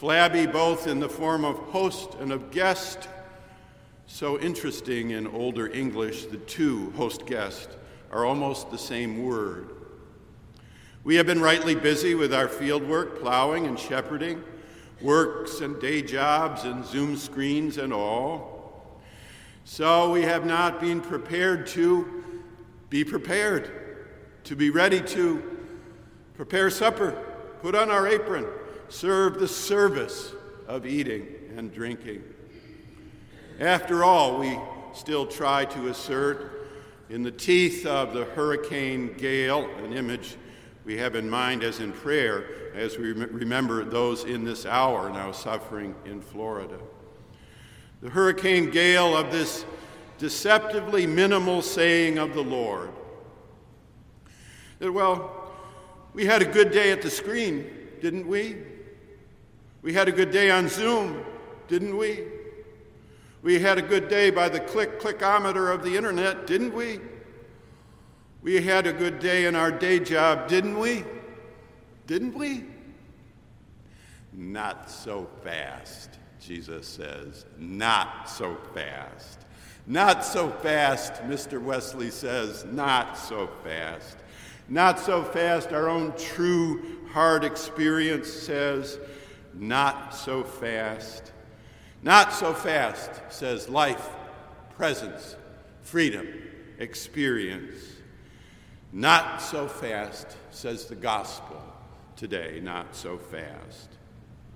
flabby 0.00 0.46
both 0.46 0.86
in 0.86 0.98
the 0.98 1.08
form 1.10 1.44
of 1.44 1.56
host 1.56 2.14
and 2.20 2.32
of 2.32 2.50
guest 2.50 3.06
so 4.06 4.40
interesting 4.40 5.10
in 5.10 5.26
older 5.26 5.70
English, 5.70 6.24
the 6.24 6.38
two 6.38 6.90
host 6.92 7.26
guest 7.26 7.68
are 8.10 8.24
almost 8.24 8.70
the 8.70 8.78
same 8.78 9.22
word. 9.22 9.68
We 11.04 11.16
have 11.16 11.26
been 11.26 11.42
rightly 11.42 11.74
busy 11.74 12.14
with 12.14 12.32
our 12.32 12.48
field 12.48 12.82
work, 12.82 13.20
plowing 13.20 13.66
and 13.66 13.78
shepherding, 13.78 14.42
works 15.02 15.60
and 15.60 15.78
day 15.78 16.00
jobs 16.00 16.64
and 16.64 16.82
Zoom 16.82 17.14
screens 17.18 17.76
and 17.76 17.92
all. 17.92 19.02
So 19.66 20.10
we 20.10 20.22
have 20.22 20.46
not 20.46 20.80
been 20.80 21.02
prepared 21.02 21.66
to 21.68 22.24
be 22.88 23.04
prepared, 23.04 23.70
to 24.44 24.56
be 24.56 24.70
ready 24.70 25.02
to 25.02 25.58
prepare 26.36 26.70
supper, 26.70 27.10
put 27.60 27.74
on 27.74 27.90
our 27.90 28.08
apron, 28.08 28.46
serve 28.90 29.38
the 29.38 29.48
service 29.48 30.32
of 30.66 30.84
eating 30.84 31.26
and 31.56 31.72
drinking. 31.72 32.22
After 33.58 34.04
all, 34.04 34.38
we 34.38 34.58
still 34.92 35.26
try 35.26 35.64
to 35.66 35.88
assert 35.88 36.68
in 37.08 37.22
the 37.22 37.30
teeth 37.30 37.86
of 37.86 38.12
the 38.12 38.24
hurricane 38.24 39.14
gale, 39.16 39.68
an 39.78 39.92
image 39.92 40.36
we 40.84 40.96
have 40.96 41.14
in 41.14 41.28
mind 41.28 41.62
as 41.62 41.80
in 41.80 41.92
prayer 41.92 42.72
as 42.74 42.98
we 42.98 43.12
remember 43.12 43.84
those 43.84 44.24
in 44.24 44.44
this 44.44 44.64
hour 44.66 45.10
now 45.10 45.32
suffering 45.32 45.94
in 46.04 46.20
Florida. 46.20 46.78
The 48.00 48.10
hurricane 48.10 48.70
gale 48.70 49.16
of 49.16 49.30
this 49.30 49.64
deceptively 50.18 51.06
minimal 51.06 51.62
saying 51.62 52.18
of 52.18 52.34
the 52.34 52.42
Lord 52.42 52.90
that, 54.78 54.90
well, 54.90 55.52
we 56.14 56.24
had 56.24 56.42
a 56.42 56.46
good 56.46 56.72
day 56.72 56.90
at 56.90 57.02
the 57.02 57.10
screen, 57.10 57.66
didn't 58.00 58.26
we? 58.26 58.56
We 59.82 59.94
had 59.94 60.08
a 60.08 60.12
good 60.12 60.30
day 60.30 60.50
on 60.50 60.68
Zoom, 60.68 61.24
didn't 61.68 61.96
we? 61.96 62.24
We 63.42 63.58
had 63.58 63.78
a 63.78 63.82
good 63.82 64.08
day 64.08 64.30
by 64.30 64.50
the 64.50 64.60
click 64.60 65.00
clickometer 65.00 65.72
of 65.72 65.82
the 65.82 65.96
internet, 65.96 66.46
didn't 66.46 66.74
we? 66.74 67.00
We 68.42 68.60
had 68.60 68.86
a 68.86 68.92
good 68.92 69.18
day 69.18 69.46
in 69.46 69.54
our 69.54 69.70
day 69.70 69.98
job, 69.98 70.48
didn't 70.48 70.78
we? 70.78 71.04
Didn't 72.06 72.34
we? 72.34 72.64
Not 74.32 74.90
so 74.90 75.28
fast, 75.42 76.18
Jesus 76.40 76.86
says. 76.86 77.46
Not 77.58 78.28
so 78.28 78.56
fast. 78.74 79.46
Not 79.86 80.24
so 80.24 80.50
fast, 80.50 81.14
Mr. 81.24 81.60
Wesley 81.60 82.10
says. 82.10 82.64
Not 82.66 83.16
so 83.16 83.48
fast. 83.64 84.18
Not 84.68 85.00
so 85.00 85.24
fast, 85.24 85.72
our 85.72 85.88
own 85.88 86.14
true 86.16 86.98
hard 87.12 87.44
experience 87.44 88.30
says. 88.30 88.98
Not 89.60 90.14
so 90.14 90.42
fast. 90.42 91.32
Not 92.02 92.32
so 92.32 92.54
fast, 92.54 93.10
says 93.28 93.68
life, 93.68 94.08
presence, 94.74 95.36
freedom, 95.82 96.26
experience. 96.78 97.74
Not 98.90 99.42
so 99.42 99.68
fast, 99.68 100.38
says 100.50 100.86
the 100.86 100.94
gospel 100.94 101.62
today, 102.16 102.60
not 102.62 102.96
so 102.96 103.18
fast. 103.18 103.90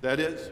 That 0.01 0.21
is, 0.21 0.51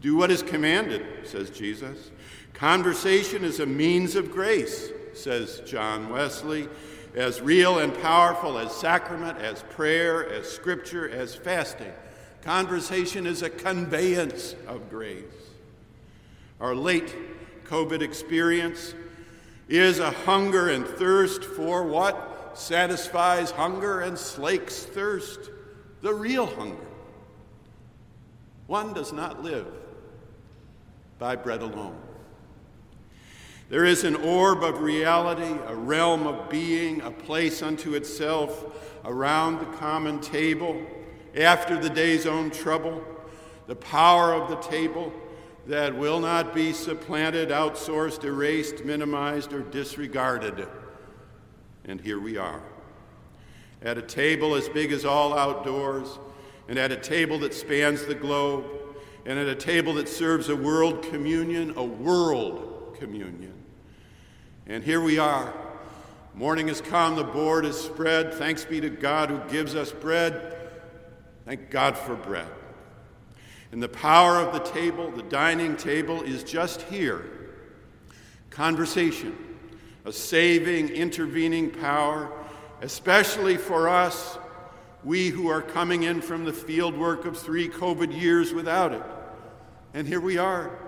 do 0.00 0.14
what 0.14 0.30
is 0.30 0.42
commanded, 0.42 1.04
says 1.24 1.50
Jesus. 1.50 2.12
Conversation 2.54 3.42
is 3.42 3.58
a 3.58 3.66
means 3.66 4.14
of 4.14 4.30
grace, 4.30 4.92
says 5.14 5.62
John 5.66 6.10
Wesley, 6.10 6.68
as 7.16 7.40
real 7.40 7.80
and 7.80 7.92
powerful 8.00 8.56
as 8.56 8.72
sacrament, 8.72 9.38
as 9.38 9.64
prayer, 9.64 10.28
as 10.30 10.48
scripture, 10.48 11.10
as 11.10 11.34
fasting. 11.34 11.92
Conversation 12.42 13.26
is 13.26 13.42
a 13.42 13.50
conveyance 13.50 14.54
of 14.66 14.88
grace. 14.90 15.24
Our 16.60 16.74
late 16.74 17.14
COVID 17.64 18.00
experience 18.00 18.94
is 19.68 19.98
a 19.98 20.10
hunger 20.10 20.70
and 20.70 20.86
thirst 20.86 21.44
for 21.44 21.84
what 21.84 22.56
satisfies 22.58 23.50
hunger 23.50 24.00
and 24.00 24.18
slakes 24.18 24.84
thirst, 24.84 25.50
the 26.00 26.14
real 26.14 26.46
hunger. 26.46 26.86
One 28.66 28.92
does 28.92 29.12
not 29.12 29.42
live 29.42 29.66
by 31.18 31.36
bread 31.36 31.62
alone. 31.62 31.96
There 33.68 33.84
is 33.84 34.04
an 34.04 34.16
orb 34.16 34.62
of 34.62 34.80
reality, 34.80 35.54
a 35.66 35.74
realm 35.74 36.26
of 36.26 36.48
being, 36.48 37.02
a 37.02 37.10
place 37.10 37.62
unto 37.62 37.94
itself 37.94 38.64
around 39.04 39.58
the 39.58 39.76
common 39.76 40.20
table 40.20 40.80
after 41.36 41.76
the 41.76 41.90
day's 41.90 42.26
own 42.26 42.50
trouble, 42.50 43.04
the 43.66 43.76
power 43.76 44.32
of 44.32 44.48
the 44.48 44.56
table 44.68 45.12
that 45.66 45.94
will 45.94 46.20
not 46.20 46.54
be 46.54 46.72
supplanted, 46.72 47.50
outsourced, 47.50 48.24
erased, 48.24 48.84
minimized, 48.84 49.52
or 49.52 49.60
disregarded. 49.60 50.66
And 51.84 52.00
here 52.00 52.18
we 52.18 52.38
are, 52.38 52.62
at 53.82 53.98
a 53.98 54.02
table 54.02 54.54
as 54.54 54.68
big 54.68 54.92
as 54.92 55.04
all 55.04 55.38
outdoors, 55.38 56.18
and 56.68 56.78
at 56.78 56.90
a 56.90 56.96
table 56.96 57.38
that 57.40 57.52
spans 57.52 58.06
the 58.06 58.14
globe, 58.14 58.64
and 59.26 59.38
at 59.38 59.46
a 59.46 59.54
table 59.54 59.94
that 59.94 60.08
serves 60.08 60.48
a 60.48 60.56
world 60.56 61.02
communion, 61.02 61.76
a 61.76 61.84
world 61.84 62.96
communion. 62.98 63.52
And 64.66 64.82
here 64.82 65.00
we 65.00 65.18
are. 65.18 65.54
Morning 66.34 66.68
has 66.68 66.80
come, 66.80 67.16
the 67.16 67.24
board 67.24 67.64
is 67.64 67.78
spread. 67.78 68.32
Thanks 68.34 68.64
be 68.64 68.80
to 68.80 68.90
God 68.90 69.28
who 69.28 69.38
gives 69.50 69.74
us 69.74 69.92
bread. 69.92 70.57
Thank 71.48 71.70
God 71.70 71.96
for 71.96 72.14
bread. 72.14 72.46
And 73.72 73.82
the 73.82 73.88
power 73.88 74.36
of 74.36 74.52
the 74.52 74.70
table, 74.70 75.10
the 75.10 75.22
dining 75.22 75.78
table, 75.78 76.20
is 76.20 76.44
just 76.44 76.82
here. 76.82 77.24
Conversation, 78.50 79.34
a 80.04 80.12
saving, 80.12 80.90
intervening 80.90 81.70
power, 81.70 82.30
especially 82.82 83.56
for 83.56 83.88
us, 83.88 84.36
we 85.02 85.30
who 85.30 85.48
are 85.48 85.62
coming 85.62 86.02
in 86.02 86.20
from 86.20 86.44
the 86.44 86.52
field 86.52 86.94
work 86.94 87.24
of 87.24 87.38
three 87.38 87.66
COVID 87.66 88.14
years 88.14 88.52
without 88.52 88.92
it. 88.92 89.02
And 89.94 90.06
here 90.06 90.20
we 90.20 90.36
are. 90.36 90.78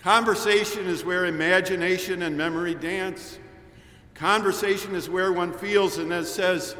Conversation 0.00 0.84
is 0.84 1.02
where 1.02 1.24
imagination 1.24 2.20
and 2.20 2.36
memory 2.36 2.74
dance. 2.74 3.38
Conversation 4.12 4.94
is 4.94 5.08
where 5.08 5.32
one 5.32 5.54
feels 5.54 5.96
and 5.96 6.10
then 6.10 6.26
says, 6.26 6.76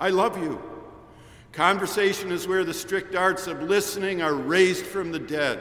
I 0.00 0.08
love 0.08 0.38
you. 0.38 0.71
Conversation 1.52 2.32
is 2.32 2.48
where 2.48 2.64
the 2.64 2.72
strict 2.72 3.14
arts 3.14 3.46
of 3.46 3.62
listening 3.62 4.22
are 4.22 4.34
raised 4.34 4.86
from 4.86 5.12
the 5.12 5.18
dead. 5.18 5.60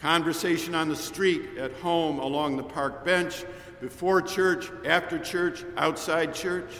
Conversation 0.00 0.74
on 0.74 0.88
the 0.88 0.96
street, 0.96 1.58
at 1.58 1.72
home, 1.74 2.18
along 2.18 2.56
the 2.56 2.62
park 2.62 3.04
bench, 3.04 3.44
before 3.82 4.22
church, 4.22 4.70
after 4.86 5.18
church, 5.18 5.64
outside 5.76 6.34
church. 6.34 6.72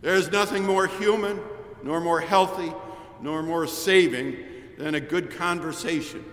There 0.00 0.14
is 0.14 0.30
nothing 0.30 0.64
more 0.64 0.86
human, 0.86 1.38
nor 1.82 2.00
more 2.00 2.20
healthy, 2.20 2.72
nor 3.20 3.42
more 3.42 3.66
saving 3.66 4.38
than 4.78 4.94
a 4.94 5.00
good 5.00 5.30
conversation, 5.36 6.24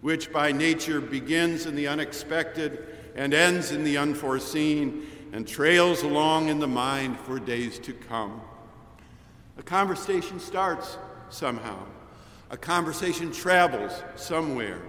which 0.00 0.32
by 0.32 0.52
nature 0.52 1.00
begins 1.00 1.66
in 1.66 1.74
the 1.74 1.88
unexpected 1.88 2.86
and 3.16 3.34
ends 3.34 3.72
in 3.72 3.82
the 3.82 3.96
unforeseen 3.96 5.06
and 5.32 5.46
trails 5.46 6.02
along 6.02 6.48
in 6.48 6.60
the 6.60 6.68
mind 6.68 7.18
for 7.18 7.40
days 7.40 7.80
to 7.80 7.92
come. 7.92 8.40
A 9.58 9.62
conversation 9.62 10.38
starts 10.38 10.96
somehow. 11.30 11.84
A 12.50 12.56
conversation 12.56 13.32
travels 13.32 13.92
somewhere. 14.14 14.80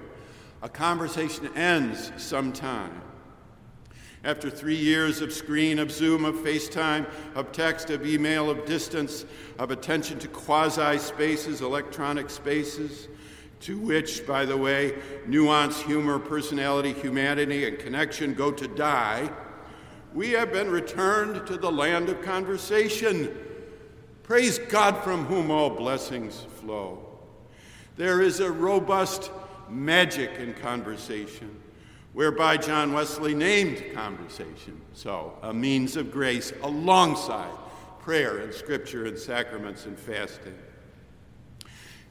A 0.61 0.69
conversation 0.69 1.49
ends 1.55 2.11
sometime. 2.17 3.01
After 4.23 4.49
three 4.49 4.75
years 4.75 5.21
of 5.21 5.33
screen, 5.33 5.79
of 5.79 5.91
Zoom, 5.91 6.23
of 6.23 6.35
FaceTime, 6.35 7.09
of 7.35 7.51
text, 7.51 7.89
of 7.89 8.05
email, 8.05 8.49
of 8.49 8.65
distance, 8.65 9.25
of 9.57 9.71
attention 9.71 10.19
to 10.19 10.27
quasi 10.27 10.99
spaces, 10.99 11.61
electronic 11.61 12.29
spaces, 12.29 13.07
to 13.61 13.77
which, 13.79 14.27
by 14.27 14.45
the 14.45 14.55
way, 14.55 14.97
nuance, 15.25 15.81
humor, 15.81 16.19
personality, 16.19 16.93
humanity, 16.93 17.67
and 17.67 17.79
connection 17.79 18.33
go 18.33 18.51
to 18.51 18.67
die, 18.67 19.29
we 20.13 20.31
have 20.31 20.51
been 20.51 20.69
returned 20.69 21.47
to 21.47 21.57
the 21.57 21.71
land 21.71 22.09
of 22.09 22.21
conversation 22.21 23.35
Praise 24.29 24.59
God 24.59 25.03
from 25.03 25.25
whom 25.25 25.49
all 25.49 25.71
blessings 25.71 26.45
flow. 26.61 26.99
There 27.97 28.21
is 28.21 28.41
a 28.41 28.51
robust 28.51 29.31
magic 29.67 30.29
in 30.37 30.53
conversation, 30.53 31.59
whereby 32.13 32.57
John 32.57 32.93
Wesley 32.93 33.33
named 33.33 33.83
conversation 33.95 34.79
so, 34.93 35.35
a 35.41 35.51
means 35.51 35.95
of 35.95 36.11
grace 36.11 36.53
alongside 36.61 37.49
prayer 38.01 38.37
and 38.37 38.53
scripture 38.53 39.07
and 39.07 39.17
sacraments 39.17 39.87
and 39.87 39.97
fasting. 39.97 40.59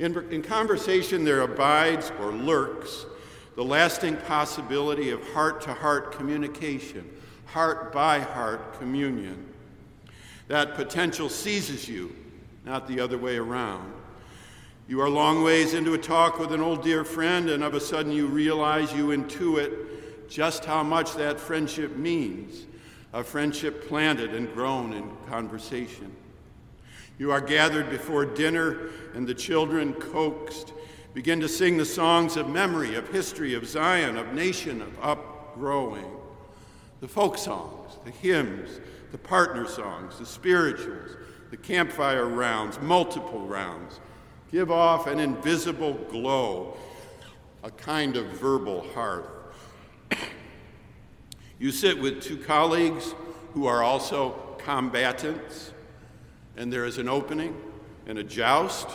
In, 0.01 0.19
in 0.33 0.43
conversation, 0.43 1.23
there 1.23 1.43
abides 1.43 2.11
or 2.19 2.33
lurks 2.33 3.07
the 3.55 3.63
lasting 3.63 4.17
possibility 4.17 5.11
of 5.11 5.23
heart 5.35 5.61
to 5.61 5.73
heart 5.73 6.11
communication, 6.11 7.09
heart 7.45 7.93
by 7.93 8.19
heart 8.19 8.77
communion. 8.77 9.48
That 10.49 10.75
potential 10.75 11.29
seizes 11.29 11.89
you, 11.89 12.15
not 12.65 12.89
the 12.89 13.01
other 13.01 13.19
way 13.19 13.37
around. 13.37 13.93
You 14.89 15.03
are 15.03 15.11
long 15.11 15.45
ways 15.45 15.75
into 15.75 15.93
a 15.93 15.99
talk 15.99 16.39
with 16.39 16.53
an 16.53 16.61
old 16.61 16.83
dear 16.83 17.05
friend, 17.05 17.51
and 17.51 17.63
of 17.63 17.75
a 17.75 17.81
sudden 17.81 18.11
you 18.11 18.27
realize, 18.27 18.93
you 18.93 19.09
intuit 19.09 20.29
just 20.29 20.65
how 20.65 20.83
much 20.83 21.15
that 21.15 21.39
friendship 21.39 21.97
means 21.97 22.67
a 23.13 23.23
friendship 23.25 23.89
planted 23.89 24.35
and 24.35 24.53
grown 24.53 24.93
in 24.93 25.11
conversation. 25.29 26.15
You 27.19 27.33
are 27.33 27.41
gathered 27.41 27.91
before 27.91 28.25
dinner, 28.25 28.91
and 29.15 29.27
the 29.27 29.35
children, 29.35 29.93
coaxed, 29.95 30.73
begin 31.15 31.41
to 31.41 31.49
sing 31.49 31.77
the 31.77 31.85
songs 31.85 32.37
of 32.37 32.49
memory, 32.49 32.95
of 32.95 33.09
history, 33.09 33.55
of 33.55 33.67
Zion, 33.67 34.17
of 34.17 34.33
nation, 34.35 34.83
of 34.83 35.01
upgrowing. 35.01 36.11
The 37.01 37.09
folk 37.09 37.39
songs, 37.39 37.99
the 38.05 38.11
hymns, 38.11 38.81
the 39.13 39.19
partner 39.19 39.67
songs, 39.67 40.19
the 40.19 40.27
spirituals, 40.27 41.17
the 41.51 41.57
campfire 41.57 42.27
rounds, 42.27 42.79
multiple 42.81 43.41
rounds, 43.41 44.01
give 44.51 44.71
off 44.71 45.07
an 45.07 45.19
invisible 45.19 45.95
glow, 46.11 46.77
a 47.63 47.71
kind 47.71 48.17
of 48.17 48.27
verbal 48.27 48.87
hearth. 48.95 49.27
you 51.59 51.71
sit 51.71 51.99
with 51.99 52.23
two 52.23 52.37
colleagues 52.37 53.15
who 53.55 53.67
are 53.67 53.83
also 53.83 54.31
combatants, 54.59 55.73
and 56.57 56.73
there 56.73 56.85
is 56.85 56.99
an 56.99 57.09
opening 57.09 57.57
and 58.07 58.19
a 58.19 58.25
joust, 58.25 58.89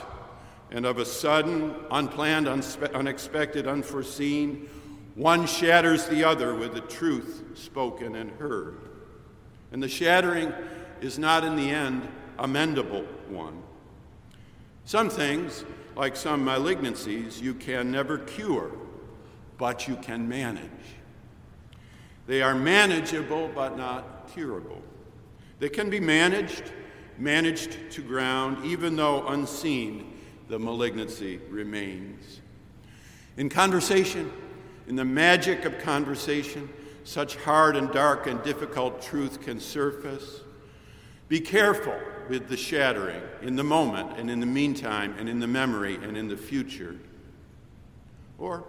and 0.71 0.85
of 0.85 0.97
a 0.97 1.05
sudden, 1.05 1.75
unplanned, 1.91 2.47
unspe- 2.47 2.93
unexpected, 2.93 3.67
unforeseen, 3.67 4.69
one 5.15 5.45
shatters 5.45 6.07
the 6.07 6.23
other 6.23 6.55
with 6.55 6.73
the 6.73 6.81
truth 6.81 7.43
spoken 7.53 8.15
and 8.15 8.31
heard. 8.31 8.92
And 9.73 9.81
the 9.81 9.89
shattering 9.89 10.53
is 11.01 11.19
not 11.19 11.43
in 11.43 11.55
the 11.55 11.69
end 11.69 12.07
a 12.39 12.47
mendable 12.47 13.05
one. 13.27 13.61
Some 14.85 15.09
things, 15.09 15.65
like 15.95 16.15
some 16.15 16.45
malignancies, 16.45 17.41
you 17.41 17.53
can 17.53 17.91
never 17.91 18.19
cure, 18.19 18.71
but 19.57 19.87
you 19.87 19.95
can 19.97 20.29
manage. 20.29 20.69
They 22.27 22.41
are 22.41 22.55
manageable, 22.55 23.49
but 23.53 23.75
not 23.75 24.31
curable. 24.33 24.81
They 25.59 25.69
can 25.69 25.89
be 25.89 25.99
managed, 25.99 26.71
managed 27.17 27.91
to 27.91 28.01
ground, 28.01 28.65
even 28.65 28.95
though 28.95 29.27
unseen, 29.27 30.13
the 30.49 30.59
malignancy 30.59 31.39
remains. 31.49 32.41
In 33.37 33.49
conversation, 33.49 34.31
in 34.87 34.95
the 34.95 35.05
magic 35.05 35.65
of 35.65 35.79
conversation, 35.79 36.69
such 37.03 37.35
hard 37.37 37.75
and 37.75 37.91
dark 37.91 38.27
and 38.27 38.41
difficult 38.43 39.01
truth 39.01 39.41
can 39.41 39.59
surface. 39.59 40.41
Be 41.27 41.39
careful 41.39 41.95
with 42.29 42.47
the 42.47 42.57
shattering 42.57 43.21
in 43.41 43.55
the 43.55 43.63
moment 43.63 44.17
and 44.17 44.29
in 44.29 44.39
the 44.39 44.45
meantime 44.45 45.15
and 45.17 45.27
in 45.27 45.39
the 45.39 45.47
memory 45.47 45.95
and 45.95 46.17
in 46.17 46.27
the 46.27 46.37
future. 46.37 46.95
Or 48.37 48.63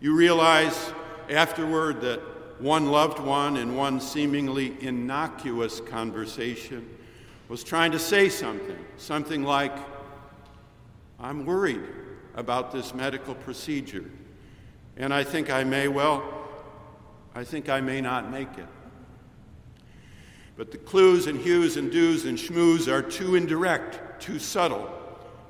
you 0.00 0.14
realize 0.14 0.92
afterward 1.28 2.00
that 2.02 2.20
one 2.60 2.86
loved 2.90 3.18
one 3.18 3.56
in 3.56 3.74
one 3.74 4.00
seemingly 4.00 4.76
innocuous 4.80 5.80
conversation 5.80 6.88
was 7.48 7.64
trying 7.64 7.92
to 7.92 7.98
say 7.98 8.28
something, 8.28 8.78
something 8.96 9.42
like, 9.42 9.76
I'm 11.18 11.44
worried 11.44 11.82
about 12.34 12.70
this 12.70 12.94
medical 12.94 13.34
procedure, 13.34 14.04
and 14.96 15.12
I 15.12 15.24
think 15.24 15.50
I 15.50 15.64
may 15.64 15.88
well 15.88 16.39
I 17.34 17.44
think 17.44 17.68
I 17.68 17.80
may 17.80 18.00
not 18.00 18.30
make 18.30 18.58
it. 18.58 18.66
But 20.56 20.72
the 20.72 20.78
clues 20.78 21.26
and 21.26 21.40
hues 21.40 21.76
and 21.76 21.90
do's 21.90 22.24
and 22.26 22.36
schmoos 22.36 22.86
are 22.86 23.02
too 23.02 23.34
indirect, 23.34 24.20
too 24.20 24.38
subtle, 24.38 24.90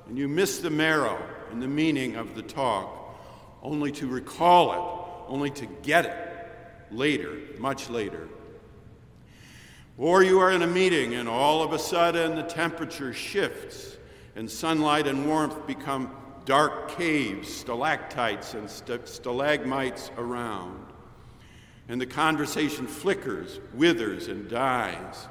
and 0.07 0.17
you 0.17 0.27
miss 0.27 0.59
the 0.59 0.69
marrow 0.69 1.21
and 1.51 1.61
the 1.61 1.67
meaning 1.67 2.15
of 2.15 2.35
the 2.35 2.41
talk, 2.41 3.17
only 3.61 3.91
to 3.93 4.07
recall 4.07 4.71
it, 4.71 5.31
only 5.31 5.49
to 5.49 5.65
get 5.65 6.05
it 6.05 6.17
later, 6.91 7.37
much 7.57 7.89
later. 7.89 8.27
Or 9.97 10.23
you 10.23 10.39
are 10.39 10.51
in 10.51 10.61
a 10.61 10.67
meeting 10.67 11.15
and 11.15 11.27
all 11.27 11.61
of 11.61 11.73
a 11.73 11.79
sudden 11.79 12.35
the 12.35 12.43
temperature 12.43 13.13
shifts 13.13 13.97
and 14.35 14.49
sunlight 14.49 15.07
and 15.07 15.27
warmth 15.27 15.67
become 15.67 16.15
dark 16.45 16.97
caves, 16.97 17.53
stalactites 17.53 18.53
and 18.53 18.69
st- 18.69 19.07
stalagmites 19.07 20.09
around. 20.17 20.90
And 21.87 21.99
the 21.99 22.05
conversation 22.05 22.87
flickers, 22.87 23.59
withers, 23.73 24.27
and 24.27 24.49
dies. 24.49 25.27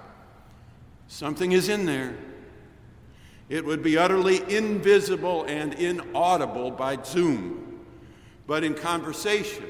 Something 1.08 1.52
is 1.52 1.68
in 1.68 1.86
there. 1.86 2.14
It 3.48 3.64
would 3.64 3.82
be 3.82 3.98
utterly 3.98 4.42
invisible 4.54 5.44
and 5.44 5.74
inaudible 5.74 6.70
by 6.70 7.02
Zoom, 7.02 7.80
but 8.46 8.62
in 8.62 8.74
conversation, 8.74 9.64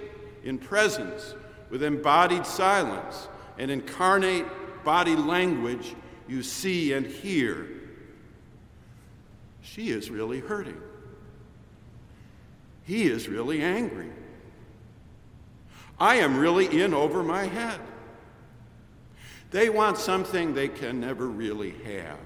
in 0.45 0.59
presence, 0.59 1.35
with 1.71 1.83
embodied 1.83 2.45
silence 2.45 3.29
and 3.57 3.71
incarnate 3.71 4.45
body 4.85 5.17
language, 5.17 5.95
you 6.29 6.43
see 6.43 6.93
and 6.93 7.07
hear. 7.07 7.69
She 9.63 9.91
is 9.91 10.11
really 10.11 10.41
hurting. 10.41 10.81
He 12.85 13.05
is 13.05 13.29
really 13.29 13.63
angry. 13.63 14.11
I 16.01 16.17
am 16.17 16.39
really 16.39 16.81
in 16.81 16.95
over 16.95 17.23
my 17.23 17.45
head. 17.45 17.79
They 19.51 19.69
want 19.69 19.99
something 19.99 20.55
they 20.55 20.69
can 20.69 21.01
never 21.01 21.29
really 21.29 21.73
have. 21.85 22.19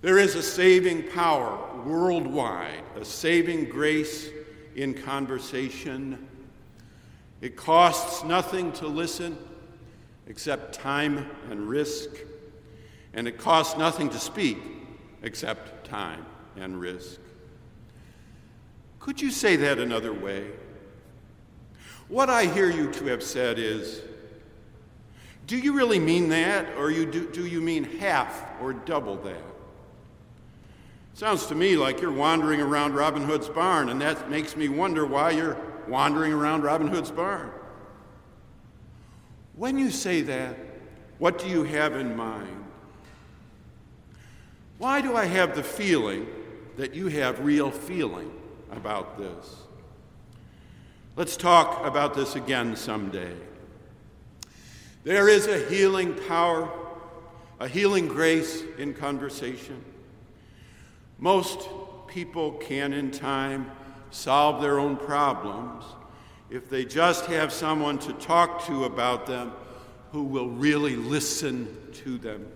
There 0.00 0.18
is 0.18 0.36
a 0.36 0.42
saving 0.42 1.08
power 1.10 1.58
worldwide, 1.84 2.82
a 2.96 3.04
saving 3.04 3.68
grace 3.68 4.30
in 4.76 4.94
conversation. 4.94 6.28
It 7.40 7.56
costs 7.56 8.24
nothing 8.24 8.72
to 8.74 8.86
listen 8.86 9.36
except 10.28 10.74
time 10.74 11.28
and 11.50 11.68
risk, 11.68 12.10
and 13.12 13.26
it 13.26 13.38
costs 13.38 13.76
nothing 13.76 14.08
to 14.10 14.18
speak 14.18 14.58
except 15.22 15.84
time 15.84 16.24
and 16.56 16.80
risk. 16.80 17.18
Could 19.00 19.20
you 19.20 19.30
say 19.30 19.56
that 19.56 19.78
another 19.78 20.12
way? 20.12 20.50
What 22.08 22.30
I 22.30 22.46
hear 22.46 22.70
you 22.70 22.90
to 22.92 23.04
have 23.06 23.22
said 23.22 23.58
is, 23.58 24.00
do 25.46 25.58
you 25.58 25.74
really 25.74 25.98
mean 25.98 26.28
that, 26.30 26.76
or 26.76 26.90
you 26.90 27.06
do, 27.06 27.26
do 27.30 27.46
you 27.46 27.60
mean 27.60 27.84
half 27.84 28.60
or 28.60 28.72
double 28.72 29.16
that? 29.16 29.42
Sounds 31.14 31.46
to 31.46 31.54
me 31.54 31.76
like 31.76 32.00
you're 32.00 32.12
wandering 32.12 32.60
around 32.60 32.94
Robin 32.94 33.22
Hood's 33.22 33.48
barn, 33.48 33.88
and 33.88 34.00
that 34.00 34.30
makes 34.30 34.56
me 34.56 34.68
wonder 34.68 35.04
why 35.04 35.30
you're 35.30 35.58
wandering 35.86 36.32
around 36.32 36.62
Robin 36.62 36.86
Hood's 36.86 37.10
barn. 37.10 37.50
When 39.54 39.78
you 39.78 39.90
say 39.90 40.22
that, 40.22 40.56
what 41.18 41.38
do 41.38 41.48
you 41.48 41.64
have 41.64 41.96
in 41.96 42.16
mind? 42.16 42.64
Why 44.78 45.00
do 45.00 45.16
I 45.16 45.24
have 45.24 45.56
the 45.56 45.64
feeling 45.64 46.26
that 46.76 46.94
you 46.94 47.08
have 47.08 47.40
real 47.40 47.70
feeling 47.70 48.30
about 48.70 49.18
this? 49.18 49.56
Let's 51.18 51.36
talk 51.36 51.84
about 51.84 52.14
this 52.14 52.36
again 52.36 52.76
someday. 52.76 53.34
There 55.02 55.28
is 55.28 55.48
a 55.48 55.68
healing 55.68 56.14
power, 56.14 56.70
a 57.58 57.66
healing 57.66 58.06
grace 58.06 58.62
in 58.78 58.94
conversation. 58.94 59.84
Most 61.18 61.68
people 62.06 62.52
can, 62.52 62.92
in 62.92 63.10
time, 63.10 63.68
solve 64.12 64.62
their 64.62 64.78
own 64.78 64.96
problems 64.96 65.84
if 66.50 66.70
they 66.70 66.84
just 66.84 67.26
have 67.26 67.52
someone 67.52 67.98
to 67.98 68.12
talk 68.12 68.64
to 68.66 68.84
about 68.84 69.26
them 69.26 69.50
who 70.12 70.22
will 70.22 70.50
really 70.50 70.94
listen 70.94 71.76
to 71.94 72.16
them. 72.18 72.46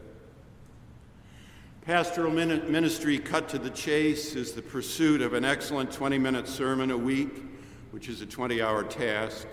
Pastoral 1.84 2.30
ministry 2.30 3.18
cut 3.18 3.48
to 3.48 3.58
the 3.58 3.70
chase 3.70 4.36
is 4.36 4.52
the 4.52 4.62
pursuit 4.62 5.20
of 5.20 5.34
an 5.34 5.44
excellent 5.44 5.90
20 5.90 6.16
minute 6.16 6.46
sermon 6.46 6.92
a 6.92 6.96
week, 6.96 7.51
which 7.92 8.08
is 8.08 8.20
a 8.20 8.26
20 8.26 8.60
hour 8.60 8.82
task, 8.82 9.46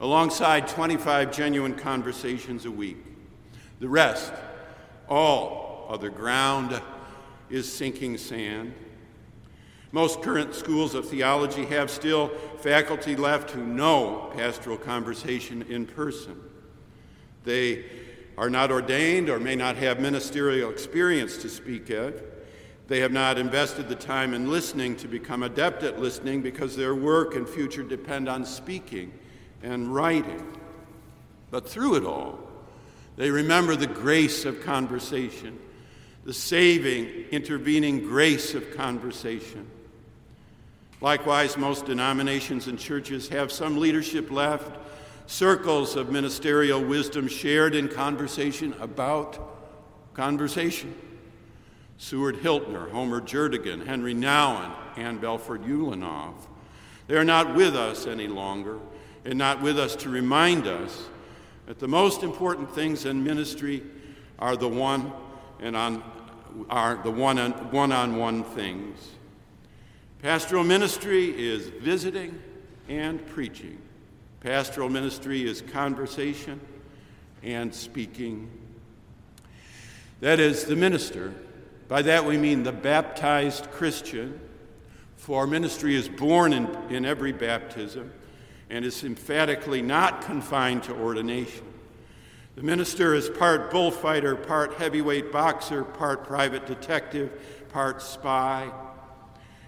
alongside 0.00 0.66
25 0.66 1.30
genuine 1.30 1.74
conversations 1.74 2.64
a 2.64 2.70
week. 2.70 2.96
The 3.78 3.88
rest, 3.88 4.32
all 5.08 5.86
other 5.88 6.10
ground, 6.10 6.80
is 7.48 7.72
sinking 7.72 8.18
sand. 8.18 8.74
Most 9.92 10.20
current 10.22 10.54
schools 10.54 10.94
of 10.94 11.08
theology 11.08 11.64
have 11.66 11.90
still 11.90 12.28
faculty 12.58 13.14
left 13.14 13.50
who 13.50 13.64
know 13.64 14.32
pastoral 14.36 14.76
conversation 14.76 15.62
in 15.68 15.86
person. 15.86 16.40
They 17.44 17.84
are 18.36 18.50
not 18.50 18.70
ordained 18.70 19.30
or 19.30 19.38
may 19.38 19.54
not 19.54 19.76
have 19.76 20.00
ministerial 20.00 20.70
experience 20.70 21.36
to 21.38 21.48
speak 21.48 21.90
of. 21.90 22.20
They 22.88 23.00
have 23.00 23.12
not 23.12 23.38
invested 23.38 23.88
the 23.88 23.96
time 23.96 24.32
in 24.32 24.50
listening 24.50 24.96
to 24.96 25.08
become 25.08 25.42
adept 25.42 25.82
at 25.82 25.98
listening 26.00 26.42
because 26.42 26.76
their 26.76 26.94
work 26.94 27.34
and 27.34 27.48
future 27.48 27.82
depend 27.82 28.28
on 28.28 28.44
speaking 28.44 29.12
and 29.62 29.92
writing. 29.92 30.56
But 31.50 31.68
through 31.68 31.96
it 31.96 32.04
all, 32.04 32.38
they 33.16 33.30
remember 33.30 33.74
the 33.74 33.86
grace 33.86 34.44
of 34.44 34.62
conversation 34.62 35.58
the 36.26 36.34
saving, 36.34 37.06
intervening 37.30 38.00
grace 38.00 38.54
of 38.54 38.76
conversation. 38.76 39.64
Likewise, 41.00 41.56
most 41.56 41.86
denominations 41.86 42.66
and 42.66 42.76
churches 42.76 43.28
have 43.28 43.52
some 43.52 43.78
leadership 43.78 44.32
left, 44.32 44.76
circles 45.28 45.94
of 45.94 46.10
ministerial 46.10 46.82
wisdom 46.82 47.28
shared 47.28 47.76
in 47.76 47.86
conversation 47.86 48.74
about 48.80 49.38
conversation. 50.14 50.92
Seward 51.98 52.36
Hiltner, 52.36 52.90
Homer 52.90 53.20
Jernigan, 53.20 53.86
Henri 53.86 54.14
Nouwen, 54.14 54.72
and 54.96 55.20
Belford 55.20 55.62
Ulanov. 55.62 56.34
They 57.06 57.16
are 57.16 57.24
not 57.24 57.54
with 57.54 57.74
us 57.76 58.06
any 58.06 58.28
longer, 58.28 58.78
and 59.24 59.38
not 59.38 59.62
with 59.62 59.78
us 59.78 59.96
to 59.96 60.08
remind 60.08 60.66
us 60.66 61.06
that 61.66 61.78
the 61.78 61.88
most 61.88 62.22
important 62.22 62.74
things 62.74 63.04
in 63.06 63.24
ministry 63.24 63.82
are 64.38 64.56
the 64.56 64.68
one 64.68 65.12
and 65.60 65.76
on 65.76 66.02
are 66.70 67.00
the 67.02 67.10
one 67.10 67.38
on 67.38 68.16
one 68.16 68.42
things. 68.42 69.10
Pastoral 70.22 70.64
ministry 70.64 71.28
is 71.38 71.68
visiting 71.68 72.40
and 72.88 73.24
preaching. 73.26 73.78
Pastoral 74.40 74.88
ministry 74.88 75.46
is 75.46 75.60
conversation 75.60 76.60
and 77.42 77.74
speaking. 77.74 78.50
That 80.20 80.40
is 80.40 80.64
the 80.64 80.76
minister. 80.76 81.34
By 81.88 82.02
that 82.02 82.24
we 82.24 82.36
mean 82.36 82.62
the 82.62 82.72
baptized 82.72 83.70
Christian, 83.70 84.40
for 85.16 85.40
our 85.40 85.46
ministry 85.46 85.94
is 85.94 86.08
born 86.08 86.52
in, 86.52 86.66
in 86.90 87.04
every 87.04 87.32
baptism 87.32 88.12
and 88.70 88.84
is 88.84 89.04
emphatically 89.04 89.82
not 89.82 90.22
confined 90.22 90.82
to 90.84 90.94
ordination. 90.94 91.64
The 92.56 92.62
minister 92.62 93.14
is 93.14 93.28
part 93.28 93.70
bullfighter, 93.70 94.34
part 94.34 94.74
heavyweight 94.74 95.30
boxer, 95.30 95.84
part 95.84 96.24
private 96.24 96.66
detective, 96.66 97.30
part 97.68 98.02
spy. 98.02 98.70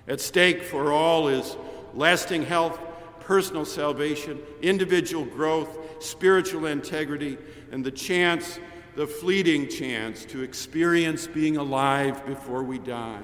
At 0.09 0.21
stake 0.21 0.63
for 0.63 0.91
all 0.91 1.29
is 1.29 1.57
lasting 1.95 2.47
health, 2.47 2.81
personal 3.21 3.67
salvation, 3.67 4.41
individual 4.63 5.27
growth, 5.27 6.03
spiritual 6.03 6.67
integrity, 6.67 7.37
and 7.71 7.85
the 7.85 7.91
chance, 7.91 8.59
the 8.99 9.07
fleeting 9.07 9.69
chance, 9.69 10.25
to 10.25 10.43
experience 10.43 11.29
being 11.29 11.57
alive 11.57 12.27
before 12.27 12.65
we 12.65 12.81
die. 12.81 13.23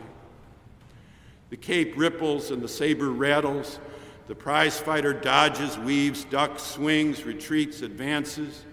The 1.51 1.57
cape 1.57 1.95
ripples 1.97 2.53
and 2.53 2.63
the 2.63 2.69
saber 2.69 3.11
rattles. 3.11 3.81
The 4.29 4.37
prize 4.37 4.79
fighter 4.79 5.13
dodges, 5.13 5.77
weaves, 5.77 6.27
ducks, 6.27 6.63
swings, 6.63 7.25
retreats, 7.25 7.83
advances. 7.83 8.67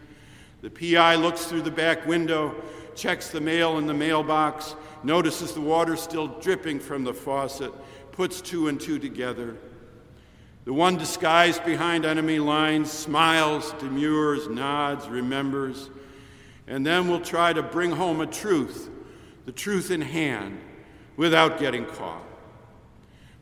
The 0.61 0.69
PI 0.69 1.15
looks 1.15 1.45
through 1.45 1.63
the 1.63 1.71
back 1.71 2.05
window, 2.05 2.53
checks 2.93 3.29
the 3.29 3.41
mail 3.41 3.79
in 3.79 3.87
the 3.87 3.95
mailbox, 3.95 4.75
notices 5.03 5.53
the 5.53 5.61
water 5.61 5.95
still 5.95 6.27
dripping 6.27 6.79
from 6.79 7.03
the 7.03 7.15
faucet, 7.15 7.73
puts 8.11 8.41
two 8.41 8.67
and 8.67 8.79
two 8.79 8.99
together. 8.99 9.57
The 10.65 10.73
one 10.73 10.97
disguised 10.97 11.65
behind 11.65 12.05
enemy 12.05 12.37
lines 12.37 12.91
smiles, 12.91 13.73
demurs, 13.79 14.47
nods, 14.47 15.07
remembers, 15.07 15.89
and 16.71 16.85
then 16.85 17.09
we'll 17.09 17.19
try 17.19 17.51
to 17.51 17.61
bring 17.61 17.91
home 17.91 18.21
a 18.21 18.25
truth, 18.25 18.89
the 19.45 19.51
truth 19.51 19.91
in 19.91 19.99
hand, 19.99 20.57
without 21.17 21.59
getting 21.59 21.85
caught. 21.85 22.23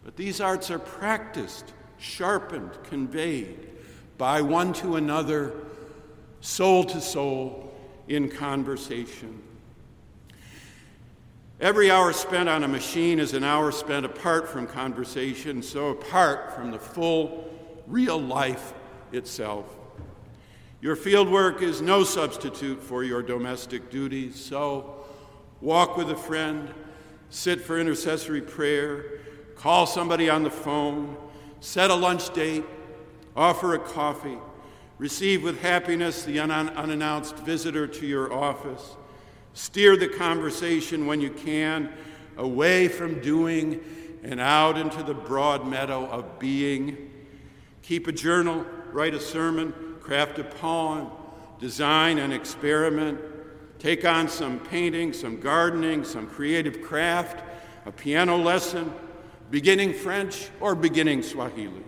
But 0.04 0.16
these 0.16 0.42
arts 0.42 0.72
are 0.72 0.80
practiced, 0.80 1.72
sharpened, 2.00 2.72
conveyed 2.86 3.70
by 4.18 4.42
one 4.42 4.74
to 4.74 4.96
another 4.96 5.54
soul 6.42 6.84
to 6.86 7.00
soul, 7.00 7.72
in 8.08 8.30
conversation. 8.30 9.40
Every 11.62 11.92
hour 11.92 12.12
spent 12.14 12.50
on 12.50 12.64
a 12.64 12.68
machine 12.68 13.20
is 13.20 13.36
an 13.36 13.44
hour 13.44 13.72
spent 13.72 14.08
apart 14.08 14.50
from 14.50 14.66
conversation, 14.66 15.62
so 15.62 15.90
apart 15.90 16.56
from 16.56 16.72
the 16.72 16.80
full, 16.80 17.48
real 17.86 18.20
life 18.20 18.74
itself. 19.12 19.76
Your 20.82 20.96
field 20.96 21.30
work 21.30 21.62
is 21.62 21.82
no 21.82 22.06
substitute 22.06 22.82
for 22.82 23.04
your 23.04 23.22
domestic 23.22 23.90
duties, 23.90 24.40
so 24.40 25.04
walk 25.60 25.98
with 25.98 26.10
a 26.10 26.16
friend, 26.16 26.74
sit 27.30 27.60
for 27.60 27.78
intercessory 27.78 28.42
prayer, 28.42 29.20
call 29.58 29.86
somebody 29.86 30.30
on 30.30 30.44
the 30.44 30.50
phone, 30.50 31.18
set 31.60 31.92
a 31.92 31.96
lunch 31.96 32.34
date, 32.34 32.64
offer 33.36 33.74
a 33.74 33.80
coffee, 33.80 34.38
receive 34.98 35.44
with 35.44 35.60
happiness 35.62 36.24
the 36.24 36.40
un- 36.40 36.52
unannounced 36.52 37.36
visitor 37.40 37.86
to 37.86 38.08
your 38.08 38.32
office, 38.32 38.96
steer 39.54 39.98
the 39.98 40.08
conversation 40.08 41.06
when 41.06 41.20
you 41.20 41.30
can 41.30 41.92
away 42.38 42.88
from 42.88 43.20
doing 43.20 43.84
and 44.24 44.40
out 44.40 44.78
into 44.78 45.04
the 45.04 45.14
broad 45.14 45.68
meadow 45.68 46.06
of 46.06 46.40
being. 46.40 47.12
Keep 47.82 48.08
a 48.08 48.14
journal, 48.14 48.66
write 48.94 49.14
a 49.14 49.20
sermon, 49.20 49.74
craft 50.10 50.40
a 50.40 50.44
poem, 50.44 51.08
design 51.60 52.18
and 52.18 52.34
experiment, 52.34 53.20
take 53.78 54.04
on 54.04 54.28
some 54.28 54.60
painting, 54.60 55.14
some 55.14 55.40
gardening, 55.40 56.04
some 56.04 56.26
creative 56.26 56.82
craft, 56.82 57.44
a 57.86 57.92
piano 57.92 58.36
lesson, 58.36 58.92
beginning 59.52 59.94
French 59.94 60.50
or 60.60 60.74
beginning 60.74 61.22
Swahili. 61.22 61.84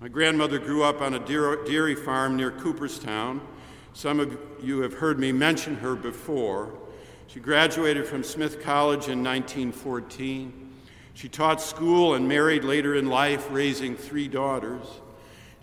My 0.00 0.08
grandmother 0.08 0.58
grew 0.58 0.82
up 0.82 1.00
on 1.00 1.14
a 1.14 1.20
dairy 1.20 1.94
farm 1.94 2.34
near 2.34 2.50
Cooperstown. 2.50 3.40
Some 3.92 4.18
of 4.18 4.36
you 4.60 4.80
have 4.80 4.94
heard 4.94 5.20
me 5.20 5.30
mention 5.30 5.76
her 5.76 5.94
before. 5.94 6.76
She 7.28 7.38
graduated 7.38 8.08
from 8.08 8.24
Smith 8.24 8.60
College 8.60 9.06
in 9.06 9.22
1914. 9.22 10.72
She 11.14 11.28
taught 11.28 11.62
school 11.62 12.14
and 12.14 12.26
married 12.26 12.64
later 12.64 12.96
in 12.96 13.06
life, 13.06 13.46
raising 13.52 13.94
three 13.94 14.26
daughters. 14.26 14.84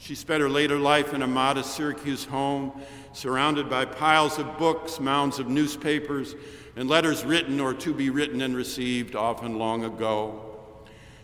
She 0.05 0.13
spent 0.13 0.43
her 0.43 0.49
later 0.51 0.77
life 0.77 1.15
in 1.15 1.23
a 1.23 1.27
modest 1.27 1.75
Syracuse 1.75 2.25
home, 2.25 2.79
surrounded 3.11 3.67
by 3.71 3.85
piles 3.85 4.37
of 4.37 4.59
books, 4.59 4.99
mounds 4.99 5.39
of 5.39 5.47
newspapers, 5.47 6.35
and 6.75 6.87
letters 6.87 7.25
written 7.25 7.59
or 7.59 7.73
to 7.73 7.91
be 7.91 8.11
written 8.11 8.41
and 8.41 8.55
received, 8.55 9.15
often 9.15 9.57
long 9.57 9.83
ago. 9.83 10.59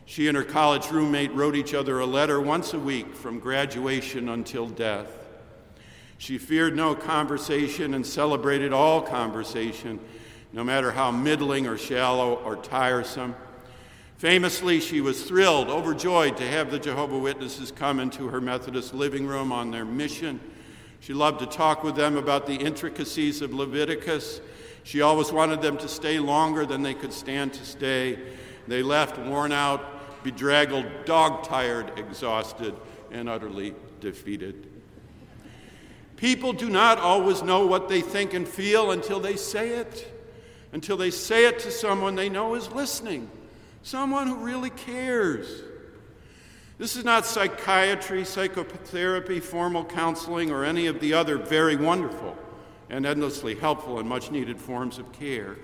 She 0.05 0.27
and 0.27 0.35
her 0.35 0.43
college 0.43 0.89
roommate 0.89 1.31
wrote 1.35 1.55
each 1.55 1.75
other 1.75 1.99
a 1.99 2.07
letter 2.07 2.41
once 2.41 2.73
a 2.73 2.79
week 2.79 3.15
from 3.15 3.37
graduation 3.37 4.29
until 4.29 4.67
death. 4.67 5.29
She 6.17 6.39
feared 6.39 6.75
no 6.75 6.95
conversation 6.95 7.93
and 7.93 8.03
celebrated 8.03 8.73
all 8.73 8.99
conversation, 8.99 9.99
no 10.53 10.63
matter 10.63 10.89
how 10.89 11.11
middling 11.11 11.67
or 11.67 11.77
shallow 11.77 12.33
or 12.33 12.55
tiresome. 12.55 13.35
Famously, 14.21 14.79
she 14.79 15.01
was 15.01 15.23
thrilled, 15.23 15.67
overjoyed 15.67 16.37
to 16.37 16.47
have 16.47 16.69
the 16.69 16.77
Jehovah 16.77 17.17
Witnesses 17.17 17.71
come 17.71 17.99
into 17.99 18.27
her 18.27 18.39
Methodist 18.39 18.93
living 18.93 19.25
room 19.25 19.51
on 19.51 19.71
their 19.71 19.83
mission. 19.83 20.39
She 20.99 21.11
loved 21.11 21.39
to 21.39 21.47
talk 21.47 21.83
with 21.83 21.95
them 21.95 22.15
about 22.15 22.45
the 22.45 22.53
intricacies 22.53 23.41
of 23.41 23.51
Leviticus. 23.51 24.39
She 24.83 25.01
always 25.01 25.31
wanted 25.31 25.63
them 25.63 25.75
to 25.79 25.87
stay 25.87 26.19
longer 26.19 26.67
than 26.67 26.83
they 26.83 26.93
could 26.93 27.13
stand 27.13 27.51
to 27.53 27.65
stay. 27.65 28.19
They 28.67 28.83
left 28.83 29.17
worn 29.17 29.51
out, 29.51 30.23
bedraggled, 30.23 30.85
dog 31.05 31.43
tired, 31.43 31.97
exhausted, 31.97 32.75
and 33.09 33.27
utterly 33.27 33.73
defeated. 34.01 34.67
People 36.15 36.53
do 36.53 36.69
not 36.69 36.99
always 36.99 37.41
know 37.41 37.65
what 37.65 37.89
they 37.89 38.01
think 38.01 38.35
and 38.35 38.47
feel 38.47 38.91
until 38.91 39.19
they 39.19 39.35
say 39.35 39.69
it, 39.69 40.15
until 40.73 40.95
they 40.95 41.09
say 41.09 41.47
it 41.47 41.57
to 41.57 41.71
someone 41.71 42.13
they 42.13 42.29
know 42.29 42.53
is 42.53 42.71
listening 42.71 43.27
someone 43.83 44.27
who 44.27 44.35
really 44.35 44.69
cares. 44.69 45.63
This 46.77 46.95
is 46.95 47.05
not 47.05 47.25
psychiatry, 47.25 48.25
psychotherapy, 48.25 49.39
formal 49.39 49.85
counseling, 49.85 50.49
or 50.49 50.65
any 50.65 50.87
of 50.87 50.99
the 50.99 51.13
other 51.13 51.37
very 51.37 51.75
wonderful 51.75 52.35
and 52.89 53.05
endlessly 53.05 53.55
helpful 53.55 53.99
and 53.99 54.09
much 54.09 54.31
needed 54.31 54.59
forms 54.59 54.97
of 54.97 55.11
care. 55.11 55.57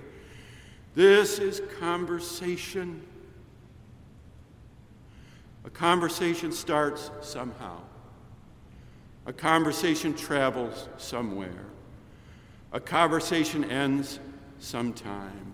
This 0.94 1.38
is 1.38 1.60
conversation. 1.78 3.02
A 5.64 5.70
conversation 5.70 6.52
starts 6.52 7.10
somehow. 7.20 7.80
A 9.26 9.32
conversation 9.32 10.14
travels 10.14 10.88
somewhere. 10.96 11.66
A 12.72 12.80
conversation 12.80 13.64
ends 13.64 14.18
sometime. 14.58 15.47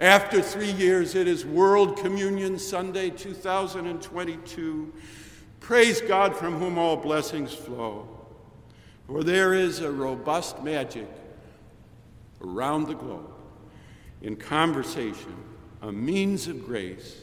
After 0.00 0.40
three 0.40 0.70
years, 0.70 1.16
it 1.16 1.26
is 1.26 1.44
World 1.44 1.96
Communion 1.96 2.56
Sunday 2.58 3.10
2022. 3.10 4.92
Praise 5.58 6.00
God 6.00 6.36
from 6.36 6.54
whom 6.58 6.78
all 6.78 6.96
blessings 6.96 7.52
flow. 7.52 8.08
For 9.08 9.24
there 9.24 9.54
is 9.54 9.80
a 9.80 9.90
robust 9.90 10.62
magic 10.62 11.08
around 12.40 12.86
the 12.86 12.94
globe 12.94 13.32
in 14.22 14.36
conversation, 14.36 15.34
a 15.82 15.90
means 15.90 16.46
of 16.46 16.64
grace, 16.64 17.16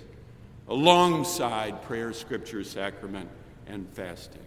alongside 0.67 1.81
prayer, 1.83 2.11
scripture, 2.11 2.63
sacrament, 2.63 3.29
and 3.67 3.87
fasting. 3.93 4.41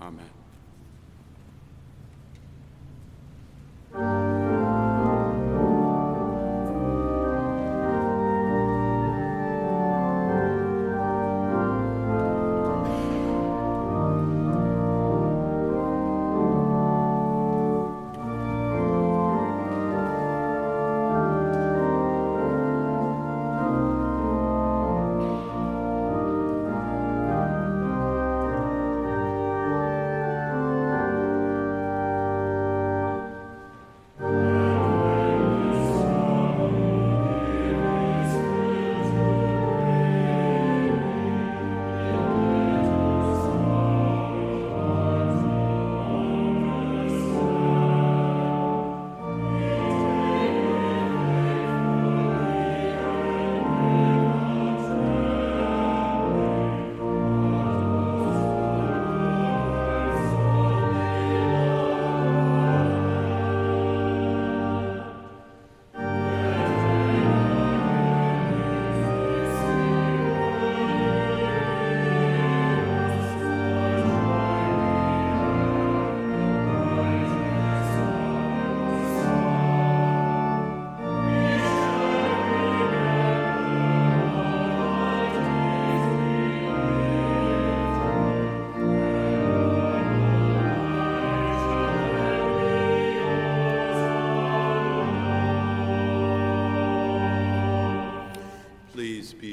Amen. 0.00 0.30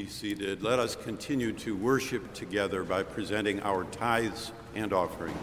Seated, 0.05 0.61
let 0.63 0.79
us 0.79 0.95
continue 0.95 1.51
to 1.53 1.75
worship 1.75 2.33
together 2.33 2.83
by 2.83 3.03
presenting 3.03 3.61
our 3.61 3.83
tithes 3.85 4.51
and 4.75 4.93
offerings. 4.93 5.37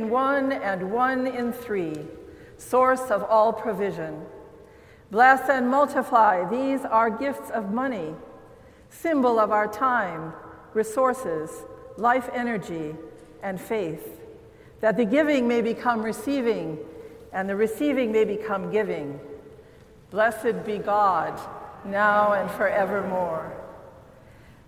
In 0.00 0.08
one 0.08 0.50
and 0.50 0.90
one 0.90 1.26
in 1.26 1.52
three, 1.52 1.94
source 2.56 3.10
of 3.10 3.22
all 3.24 3.52
provision. 3.52 4.24
Bless 5.10 5.50
and 5.50 5.68
multiply 5.68 6.48
these 6.48 6.86
are 6.86 7.10
gifts 7.10 7.50
of 7.50 7.70
money, 7.70 8.14
symbol 8.88 9.38
of 9.38 9.50
our 9.50 9.68
time, 9.68 10.32
resources, 10.72 11.50
life 11.98 12.30
energy, 12.32 12.94
and 13.42 13.60
faith, 13.60 14.20
that 14.80 14.96
the 14.96 15.04
giving 15.04 15.46
may 15.46 15.60
become 15.60 16.02
receiving 16.02 16.78
and 17.34 17.46
the 17.46 17.56
receiving 17.56 18.10
may 18.10 18.24
become 18.24 18.72
giving. 18.72 19.20
Blessed 20.10 20.64
be 20.64 20.78
God, 20.78 21.38
now 21.84 22.32
and 22.32 22.50
forevermore. 22.52 23.52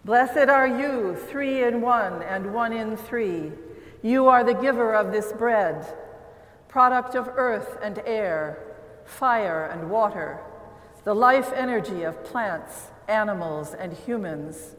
Blessed 0.05 0.51
are 0.51 0.69
you, 0.69 1.17
three 1.31 1.65
in 1.65 1.81
one 1.81 2.21
and 2.23 2.53
one 2.53 2.75
in 2.75 2.99
three. 2.99 3.51
You 4.03 4.27
are 4.27 4.43
the 4.43 4.55
giver 4.55 4.95
of 4.95 5.13
this 5.13 5.33
bread, 5.33 5.87
product 6.67 7.15
of 7.15 7.31
earth 7.37 7.79
and 7.81 8.01
air, 8.05 8.59
fire 9.05 9.65
and 9.67 9.91
water, 9.91 10.41
the 11.05 11.15
life 11.15 11.53
energy 11.55 12.03
of 12.03 12.25
plants, 12.25 12.89
animals, 13.07 13.75
and 13.75 13.93
humans. 13.93 14.75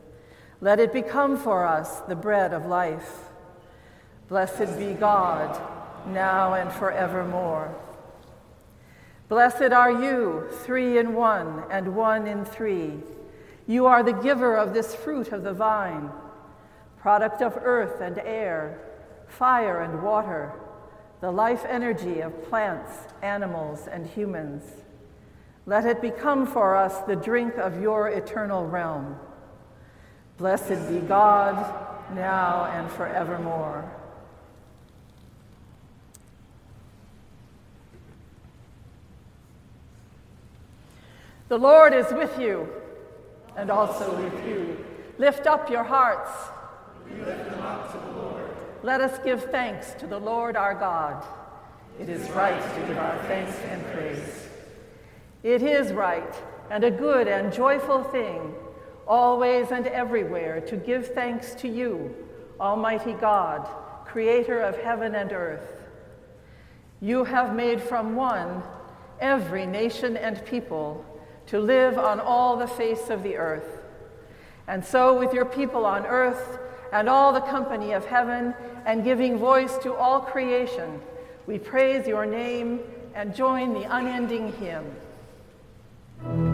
Let 0.60 0.82
it 0.82 0.92
become 0.92 1.38
for 1.38 1.66
us 1.66 2.02
the 2.02 2.16
bread 2.16 2.54
of 2.54 2.66
life. 2.66 3.30
Blessed 4.28 4.78
be 4.78 4.94
God, 4.94 5.58
now 6.08 6.56
and 6.56 6.70
forevermore. 6.72 7.74
Blessed 9.30 9.72
are 9.72 9.92
you, 9.92 10.50
three 10.64 10.98
in 10.98 11.14
one 11.14 11.64
and 11.72 11.96
one 11.96 12.28
in 12.28 12.44
three. 12.44 13.00
You 13.68 13.86
are 13.86 14.04
the 14.04 14.12
giver 14.12 14.58
of 14.58 14.74
this 14.74 14.94
fruit 14.94 15.32
of 15.32 15.44
the 15.44 15.54
vine, 15.54 16.12
product 16.98 17.42
of 17.42 17.58
earth 17.62 18.02
and 18.02 18.18
air, 18.20 18.80
fire 19.28 19.82
and 19.82 20.04
water, 20.04 20.52
the 21.22 21.32
life 21.32 21.64
energy 21.68 22.22
of 22.22 22.44
plants, 22.50 22.92
animals, 23.22 23.88
and 23.88 24.06
humans. 24.06 24.64
Let 25.66 25.86
it 25.86 26.02
become 26.02 26.46
for 26.46 26.76
us 26.76 27.00
the 27.08 27.16
drink 27.16 27.58
of 27.58 27.82
your 27.82 28.10
eternal 28.10 28.68
realm. 28.68 29.18
Blessed 30.38 30.90
be 30.90 31.00
God, 31.00 31.56
now 32.14 32.66
and 32.66 32.92
forevermore. 32.92 33.90
The 41.48 41.58
Lord 41.58 41.94
is 41.94 42.12
with 42.12 42.40
you 42.40 42.68
and 43.56 43.70
also 43.70 44.12
with 44.18 44.48
you. 44.48 44.84
Lift 45.18 45.46
up 45.46 45.70
your 45.70 45.84
hearts. 45.84 46.32
Let 48.84 49.00
us 49.00 49.18
give 49.24 49.46
thanks 49.46 49.94
to 50.00 50.08
the 50.08 50.20
Lord 50.20 50.58
our 50.58 50.74
God. 50.76 51.26
It 52.02 52.10
is 52.10 52.30
right 52.32 52.62
to 52.62 52.82
give 52.86 52.98
our 52.98 53.18
thanks 53.30 53.58
and 53.70 53.82
praise. 53.94 54.50
It 55.42 55.62
is 55.62 55.94
right 55.94 56.36
and 56.70 56.84
a 56.84 56.92
good 56.92 57.30
and 57.30 57.54
joyful 57.54 58.04
thing, 58.04 58.54
always 59.08 59.72
and 59.72 59.88
everywhere, 59.88 60.60
to 60.60 60.76
give 60.76 61.14
thanks 61.14 61.56
to 61.56 61.70
you, 61.70 62.14
Almighty 62.60 63.14
God, 63.14 63.70
creator 64.06 64.60
of 64.60 64.78
heaven 64.78 65.16
and 65.16 65.32
earth. 65.32 65.82
You 67.00 67.24
have 67.24 67.56
made 67.56 67.82
from 67.82 68.18
one 68.18 68.64
every 69.22 69.66
nation 69.66 70.18
and 70.18 70.46
people 70.46 71.06
to 71.46 71.58
live 71.58 71.98
on 71.98 72.20
all 72.20 72.58
the 72.58 72.68
face 72.68 73.10
of 73.10 73.24
the 73.24 73.38
earth. 73.38 73.82
And 74.68 74.84
so, 74.84 75.18
with 75.18 75.34
your 75.34 75.46
people 75.46 75.86
on 75.86 76.06
earth 76.06 76.60
and 76.94 77.10
all 77.10 77.34
the 77.34 77.41
company 77.41 77.91
of 77.91 78.06
heaven, 78.06 78.54
and 78.86 79.04
giving 79.04 79.38
voice 79.38 79.78
to 79.80 79.94
all 79.96 80.22
creation, 80.22 81.02
we 81.48 81.58
praise 81.58 82.08
your 82.08 82.26
name 82.26 82.80
and 83.16 83.36
join 83.36 83.74
the 83.74 83.84
unending 83.96 84.54
hymn. 84.54 86.53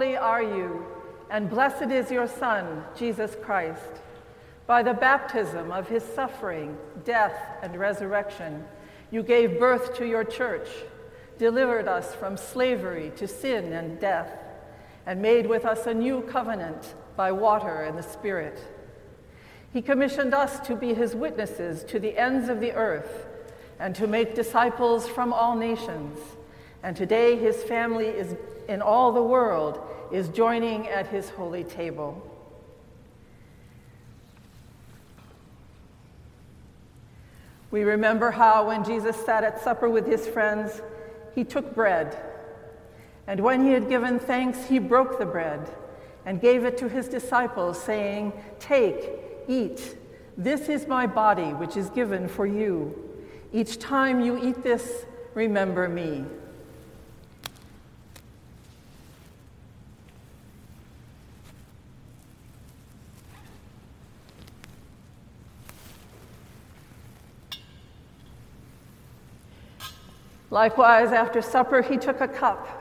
Holy 0.00 0.16
are 0.16 0.42
you, 0.42 0.86
and 1.28 1.50
blessed 1.50 1.90
is 1.90 2.10
your 2.10 2.26
Son, 2.26 2.84
Jesus 2.96 3.36
Christ. 3.42 4.00
By 4.66 4.82
the 4.82 4.94
baptism 4.94 5.70
of 5.70 5.88
his 5.88 6.02
suffering, 6.02 6.78
death, 7.04 7.34
and 7.62 7.76
resurrection, 7.76 8.64
you 9.10 9.22
gave 9.22 9.60
birth 9.60 9.94
to 9.98 10.06
your 10.06 10.24
church, 10.24 10.70
delivered 11.36 11.86
us 11.86 12.14
from 12.14 12.38
slavery 12.38 13.12
to 13.16 13.28
sin 13.28 13.74
and 13.74 14.00
death, 14.00 14.32
and 15.04 15.20
made 15.20 15.46
with 15.46 15.66
us 15.66 15.86
a 15.86 15.92
new 15.92 16.22
covenant 16.22 16.94
by 17.14 17.30
water 17.30 17.82
and 17.82 17.98
the 17.98 18.02
Spirit. 18.02 18.58
He 19.70 19.82
commissioned 19.82 20.32
us 20.32 20.60
to 20.60 20.76
be 20.76 20.94
his 20.94 21.14
witnesses 21.14 21.84
to 21.84 21.98
the 21.98 22.16
ends 22.16 22.48
of 22.48 22.60
the 22.60 22.72
earth 22.72 23.26
and 23.78 23.94
to 23.96 24.06
make 24.06 24.34
disciples 24.34 25.06
from 25.06 25.34
all 25.34 25.56
nations. 25.56 26.18
And 26.82 26.96
today 26.96 27.36
his 27.36 27.62
family 27.62 28.06
is 28.06 28.34
in 28.70 28.80
all 28.80 29.10
the 29.10 29.22
world 29.22 29.80
is 30.12 30.28
joining 30.28 30.86
at 30.86 31.08
his 31.08 31.28
holy 31.28 31.64
table. 31.64 32.24
We 37.72 37.82
remember 37.82 38.30
how 38.30 38.68
when 38.68 38.84
Jesus 38.84 39.16
sat 39.16 39.42
at 39.42 39.60
supper 39.60 39.88
with 39.88 40.06
his 40.06 40.26
friends, 40.26 40.82
he 41.34 41.42
took 41.42 41.74
bread. 41.74 42.16
And 43.26 43.40
when 43.40 43.64
he 43.64 43.72
had 43.72 43.88
given 43.88 44.20
thanks, 44.20 44.68
he 44.68 44.78
broke 44.78 45.18
the 45.18 45.26
bread 45.26 45.68
and 46.24 46.40
gave 46.40 46.64
it 46.64 46.78
to 46.78 46.88
his 46.88 47.08
disciples, 47.08 47.80
saying, 47.80 48.32
Take, 48.60 49.10
eat. 49.48 49.96
This 50.36 50.68
is 50.68 50.86
my 50.86 51.08
body, 51.08 51.52
which 51.54 51.76
is 51.76 51.90
given 51.90 52.28
for 52.28 52.46
you. 52.46 52.96
Each 53.52 53.80
time 53.80 54.20
you 54.20 54.40
eat 54.40 54.62
this, 54.62 55.04
remember 55.34 55.88
me. 55.88 56.24
Likewise, 70.50 71.12
after 71.12 71.40
supper, 71.40 71.80
he 71.80 71.96
took 71.96 72.20
a 72.20 72.28
cup. 72.28 72.76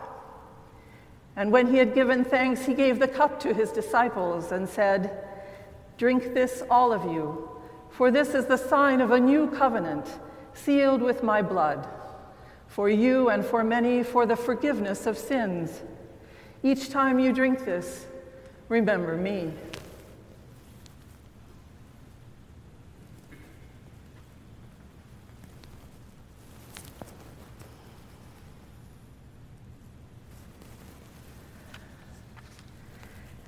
And 1.35 1.51
when 1.51 1.67
he 1.67 1.77
had 1.77 1.93
given 1.93 2.25
thanks, 2.25 2.65
he 2.65 2.73
gave 2.73 2.99
the 2.99 3.07
cup 3.07 3.39
to 3.41 3.53
his 3.53 3.71
disciples 3.71 4.51
and 4.51 4.67
said, 4.67 5.25
Drink 5.97 6.33
this, 6.33 6.63
all 6.69 6.91
of 6.91 7.05
you, 7.05 7.49
for 7.91 8.11
this 8.11 8.33
is 8.33 8.47
the 8.47 8.57
sign 8.57 9.01
of 9.01 9.11
a 9.11 9.19
new 9.19 9.47
covenant, 9.47 10.07
sealed 10.53 11.01
with 11.01 11.23
my 11.23 11.41
blood, 11.41 11.87
for 12.67 12.89
you 12.89 13.29
and 13.29 13.45
for 13.45 13.63
many 13.63 14.03
for 14.03 14.25
the 14.25 14.35
forgiveness 14.35 15.05
of 15.05 15.17
sins. 15.17 15.81
Each 16.63 16.89
time 16.89 17.19
you 17.19 17.31
drink 17.31 17.65
this, 17.65 18.05
remember 18.67 19.15
me. 19.15 19.53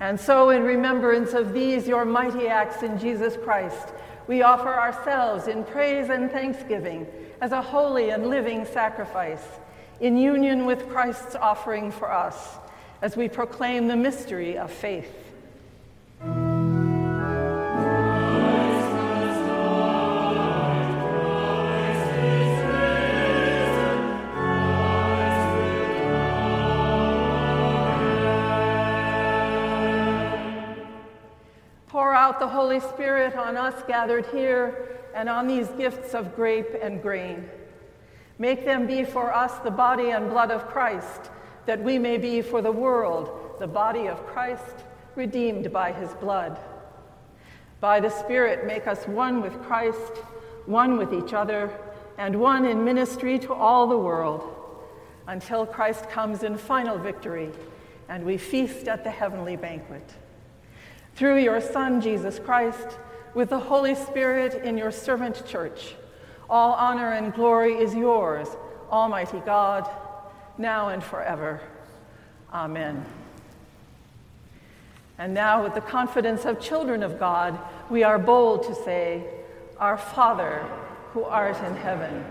And 0.02 0.18
so, 0.18 0.50
in 0.50 0.64
remembrance 0.64 1.32
of 1.32 1.52
these, 1.52 1.86
your 1.86 2.04
mighty 2.04 2.48
acts 2.48 2.82
in 2.82 2.98
Jesus 2.98 3.36
Christ, 3.44 3.90
we 4.26 4.42
offer 4.42 4.74
ourselves 4.74 5.46
in 5.46 5.62
praise 5.62 6.10
and 6.10 6.28
thanksgiving 6.28 7.06
as 7.40 7.52
a 7.52 7.62
holy 7.62 8.10
and 8.10 8.26
living 8.26 8.64
sacrifice, 8.64 9.44
in 10.00 10.16
union 10.16 10.66
with 10.66 10.88
Christ's 10.88 11.36
offering 11.36 11.92
for 11.92 12.10
us, 12.10 12.56
as 13.00 13.16
we 13.16 13.28
proclaim 13.28 13.86
the 13.86 13.94
mystery 13.94 14.58
of 14.58 14.72
faith. 14.72 15.14
The 32.38 32.48
Holy 32.48 32.80
Spirit 32.80 33.34
on 33.36 33.56
us 33.56 33.82
gathered 33.86 34.26
here 34.26 34.98
and 35.14 35.28
on 35.28 35.46
these 35.46 35.68
gifts 35.68 36.14
of 36.14 36.34
grape 36.34 36.74
and 36.80 37.02
grain. 37.02 37.48
Make 38.38 38.64
them 38.64 38.86
be 38.86 39.04
for 39.04 39.34
us 39.34 39.58
the 39.60 39.70
body 39.70 40.10
and 40.10 40.30
blood 40.30 40.50
of 40.50 40.66
Christ, 40.68 41.30
that 41.66 41.82
we 41.82 41.98
may 41.98 42.18
be 42.18 42.42
for 42.42 42.62
the 42.62 42.72
world 42.72 43.56
the 43.60 43.66
body 43.66 44.08
of 44.08 44.26
Christ, 44.26 44.84
redeemed 45.14 45.72
by 45.72 45.92
his 45.92 46.10
blood. 46.14 46.58
By 47.80 48.00
the 48.00 48.10
Spirit, 48.10 48.66
make 48.66 48.86
us 48.86 49.06
one 49.06 49.42
with 49.42 49.62
Christ, 49.62 50.16
one 50.66 50.96
with 50.96 51.12
each 51.12 51.32
other, 51.32 51.70
and 52.18 52.40
one 52.40 52.64
in 52.64 52.84
ministry 52.84 53.38
to 53.40 53.52
all 53.52 53.86
the 53.86 53.98
world, 53.98 54.54
until 55.26 55.66
Christ 55.66 56.08
comes 56.10 56.42
in 56.42 56.56
final 56.56 56.98
victory 56.98 57.50
and 58.08 58.24
we 58.24 58.36
feast 58.36 58.88
at 58.88 59.04
the 59.04 59.10
heavenly 59.10 59.56
banquet. 59.56 60.12
Through 61.14 61.38
your 61.38 61.60
Son, 61.60 62.00
Jesus 62.00 62.38
Christ, 62.38 62.98
with 63.34 63.50
the 63.50 63.58
Holy 63.58 63.94
Spirit 63.94 64.64
in 64.64 64.78
your 64.78 64.90
servant 64.90 65.44
church, 65.46 65.94
all 66.48 66.72
honor 66.72 67.12
and 67.12 67.32
glory 67.32 67.74
is 67.74 67.94
yours, 67.94 68.48
Almighty 68.90 69.40
God, 69.40 69.88
now 70.58 70.88
and 70.88 71.02
forever. 71.02 71.60
Amen. 72.52 73.04
And 75.18 75.34
now, 75.34 75.62
with 75.62 75.74
the 75.74 75.80
confidence 75.80 76.44
of 76.44 76.60
children 76.60 77.02
of 77.02 77.18
God, 77.18 77.58
we 77.90 78.02
are 78.02 78.18
bold 78.18 78.64
to 78.64 78.74
say, 78.74 79.22
Our 79.78 79.96
Father, 79.96 80.66
who 81.12 81.24
art 81.24 81.62
in 81.62 81.76
heaven, 81.76 82.24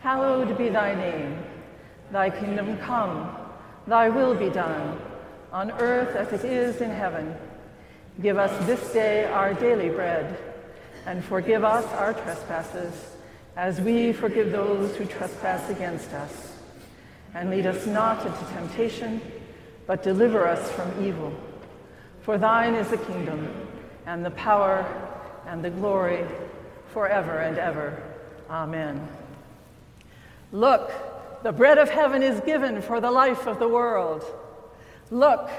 hallowed 0.00 0.56
be 0.58 0.68
thy 0.68 0.94
name. 0.94 1.38
Thy 2.10 2.30
kingdom 2.30 2.78
come, 2.78 3.34
thy 3.86 4.08
will 4.08 4.34
be 4.34 4.50
done, 4.50 5.00
on 5.52 5.70
earth 5.72 6.16
as 6.16 6.32
it 6.32 6.44
is 6.44 6.80
in 6.80 6.90
heaven. 6.90 7.34
Give 8.22 8.38
us 8.38 8.66
this 8.66 8.92
day 8.92 9.24
our 9.24 9.54
daily 9.54 9.88
bread, 9.88 10.38
and 11.04 11.24
forgive 11.24 11.64
us 11.64 11.84
our 11.94 12.12
trespasses 12.12 12.94
as 13.56 13.80
we 13.80 14.12
forgive 14.12 14.52
those 14.52 14.94
who 14.96 15.04
trespass 15.04 15.68
against 15.68 16.12
us. 16.12 16.52
And 17.34 17.50
lead 17.50 17.66
us 17.66 17.86
not 17.86 18.24
into 18.24 18.44
temptation, 18.52 19.20
but 19.86 20.02
deliver 20.04 20.46
us 20.46 20.70
from 20.72 21.04
evil. 21.04 21.32
For 22.22 22.38
thine 22.38 22.74
is 22.74 22.88
the 22.88 22.98
kingdom, 22.98 23.48
and 24.06 24.24
the 24.24 24.30
power, 24.30 24.86
and 25.46 25.64
the 25.64 25.70
glory, 25.70 26.24
forever 26.92 27.38
and 27.38 27.58
ever. 27.58 28.00
Amen. 28.48 29.08
Look, 30.52 30.92
the 31.42 31.52
bread 31.52 31.78
of 31.78 31.90
heaven 31.90 32.22
is 32.22 32.40
given 32.42 32.80
for 32.80 33.00
the 33.00 33.10
life 33.10 33.48
of 33.48 33.58
the 33.58 33.68
world. 33.68 34.24
Look, 35.10 35.50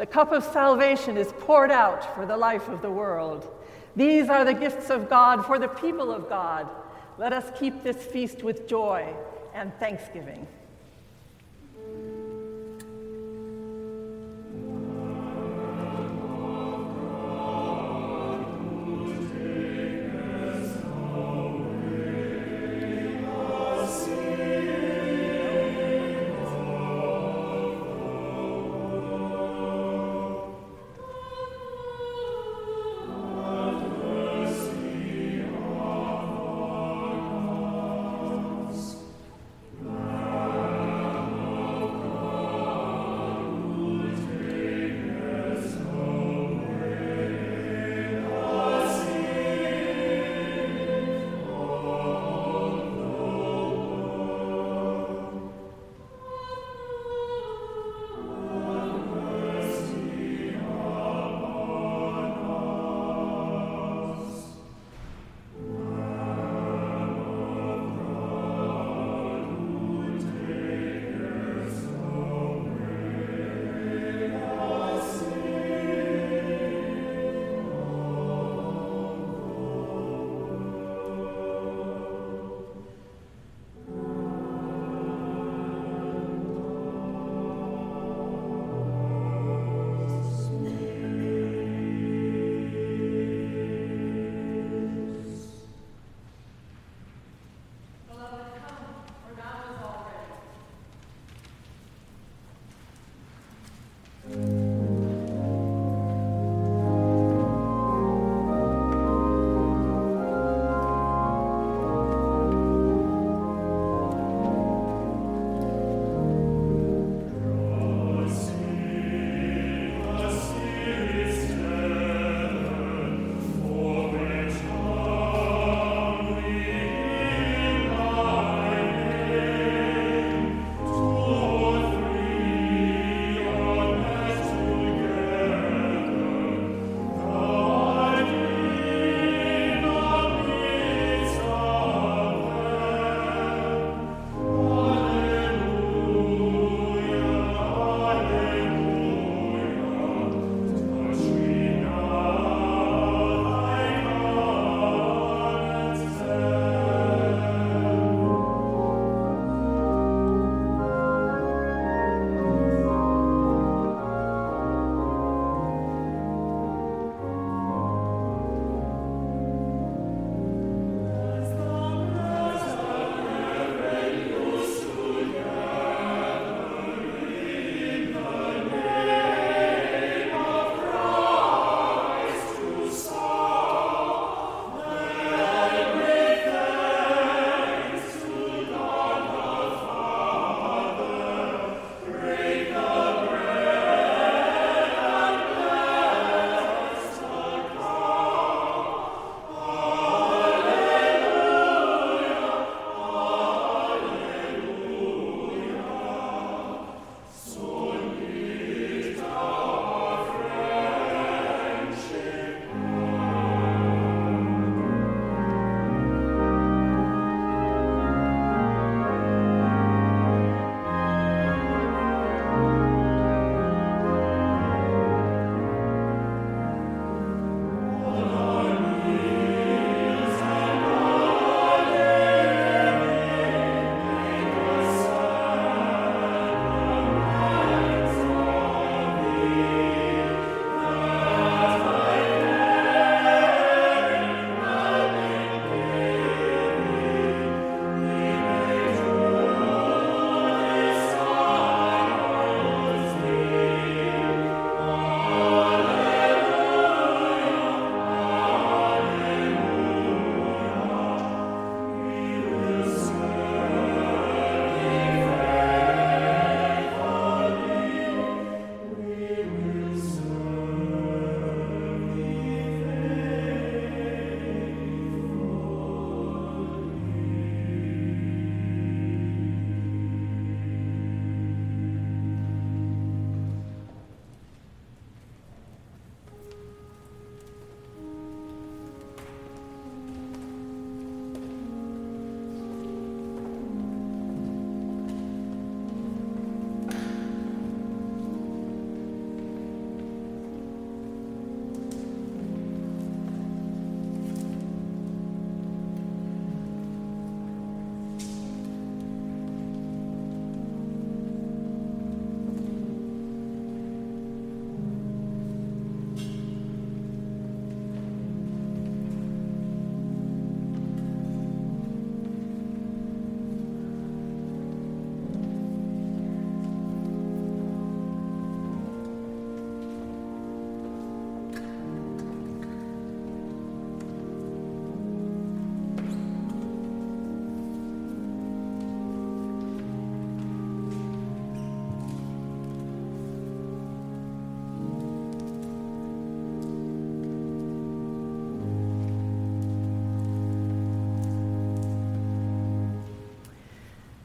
the 0.00 0.06
cup 0.06 0.32
of 0.32 0.42
salvation 0.42 1.18
is 1.18 1.30
poured 1.40 1.70
out 1.70 2.14
for 2.14 2.24
the 2.24 2.34
life 2.34 2.68
of 2.68 2.80
the 2.80 2.90
world. 2.90 3.46
These 3.94 4.30
are 4.30 4.46
the 4.46 4.54
gifts 4.54 4.88
of 4.88 5.10
God 5.10 5.44
for 5.44 5.58
the 5.58 5.68
people 5.68 6.10
of 6.10 6.26
God. 6.26 6.70
Let 7.18 7.34
us 7.34 7.52
keep 7.60 7.82
this 7.82 7.98
feast 7.98 8.42
with 8.42 8.66
joy 8.66 9.14
and 9.52 9.78
thanksgiving. 9.78 10.46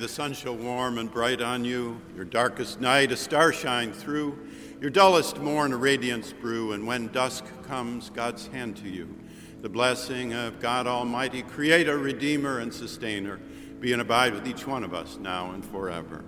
The 0.00 0.08
sun 0.08 0.32
shall 0.32 0.56
warm 0.56 0.96
and 0.96 1.12
bright 1.12 1.42
on 1.42 1.62
you, 1.62 2.00
your 2.16 2.24
darkest 2.24 2.80
night 2.80 3.12
a 3.12 3.16
star 3.16 3.52
shine 3.52 3.92
through, 3.92 4.34
your 4.80 4.88
dullest 4.88 5.36
morn 5.36 5.74
a 5.74 5.76
radiance 5.76 6.32
brew, 6.32 6.72
and 6.72 6.86
when 6.86 7.08
dusk 7.08 7.44
comes, 7.64 8.08
God's 8.08 8.46
hand 8.46 8.78
to 8.78 8.88
you. 8.88 9.14
The 9.60 9.68
blessing 9.68 10.32
of 10.32 10.58
God 10.58 10.86
Almighty, 10.86 11.42
Creator, 11.42 11.98
Redeemer, 11.98 12.60
and 12.60 12.72
Sustainer, 12.72 13.38
be 13.78 13.92
and 13.92 14.00
abide 14.00 14.32
with 14.32 14.48
each 14.48 14.66
one 14.66 14.84
of 14.84 14.94
us 14.94 15.18
now 15.20 15.50
and 15.50 15.62
forever. 15.62 16.24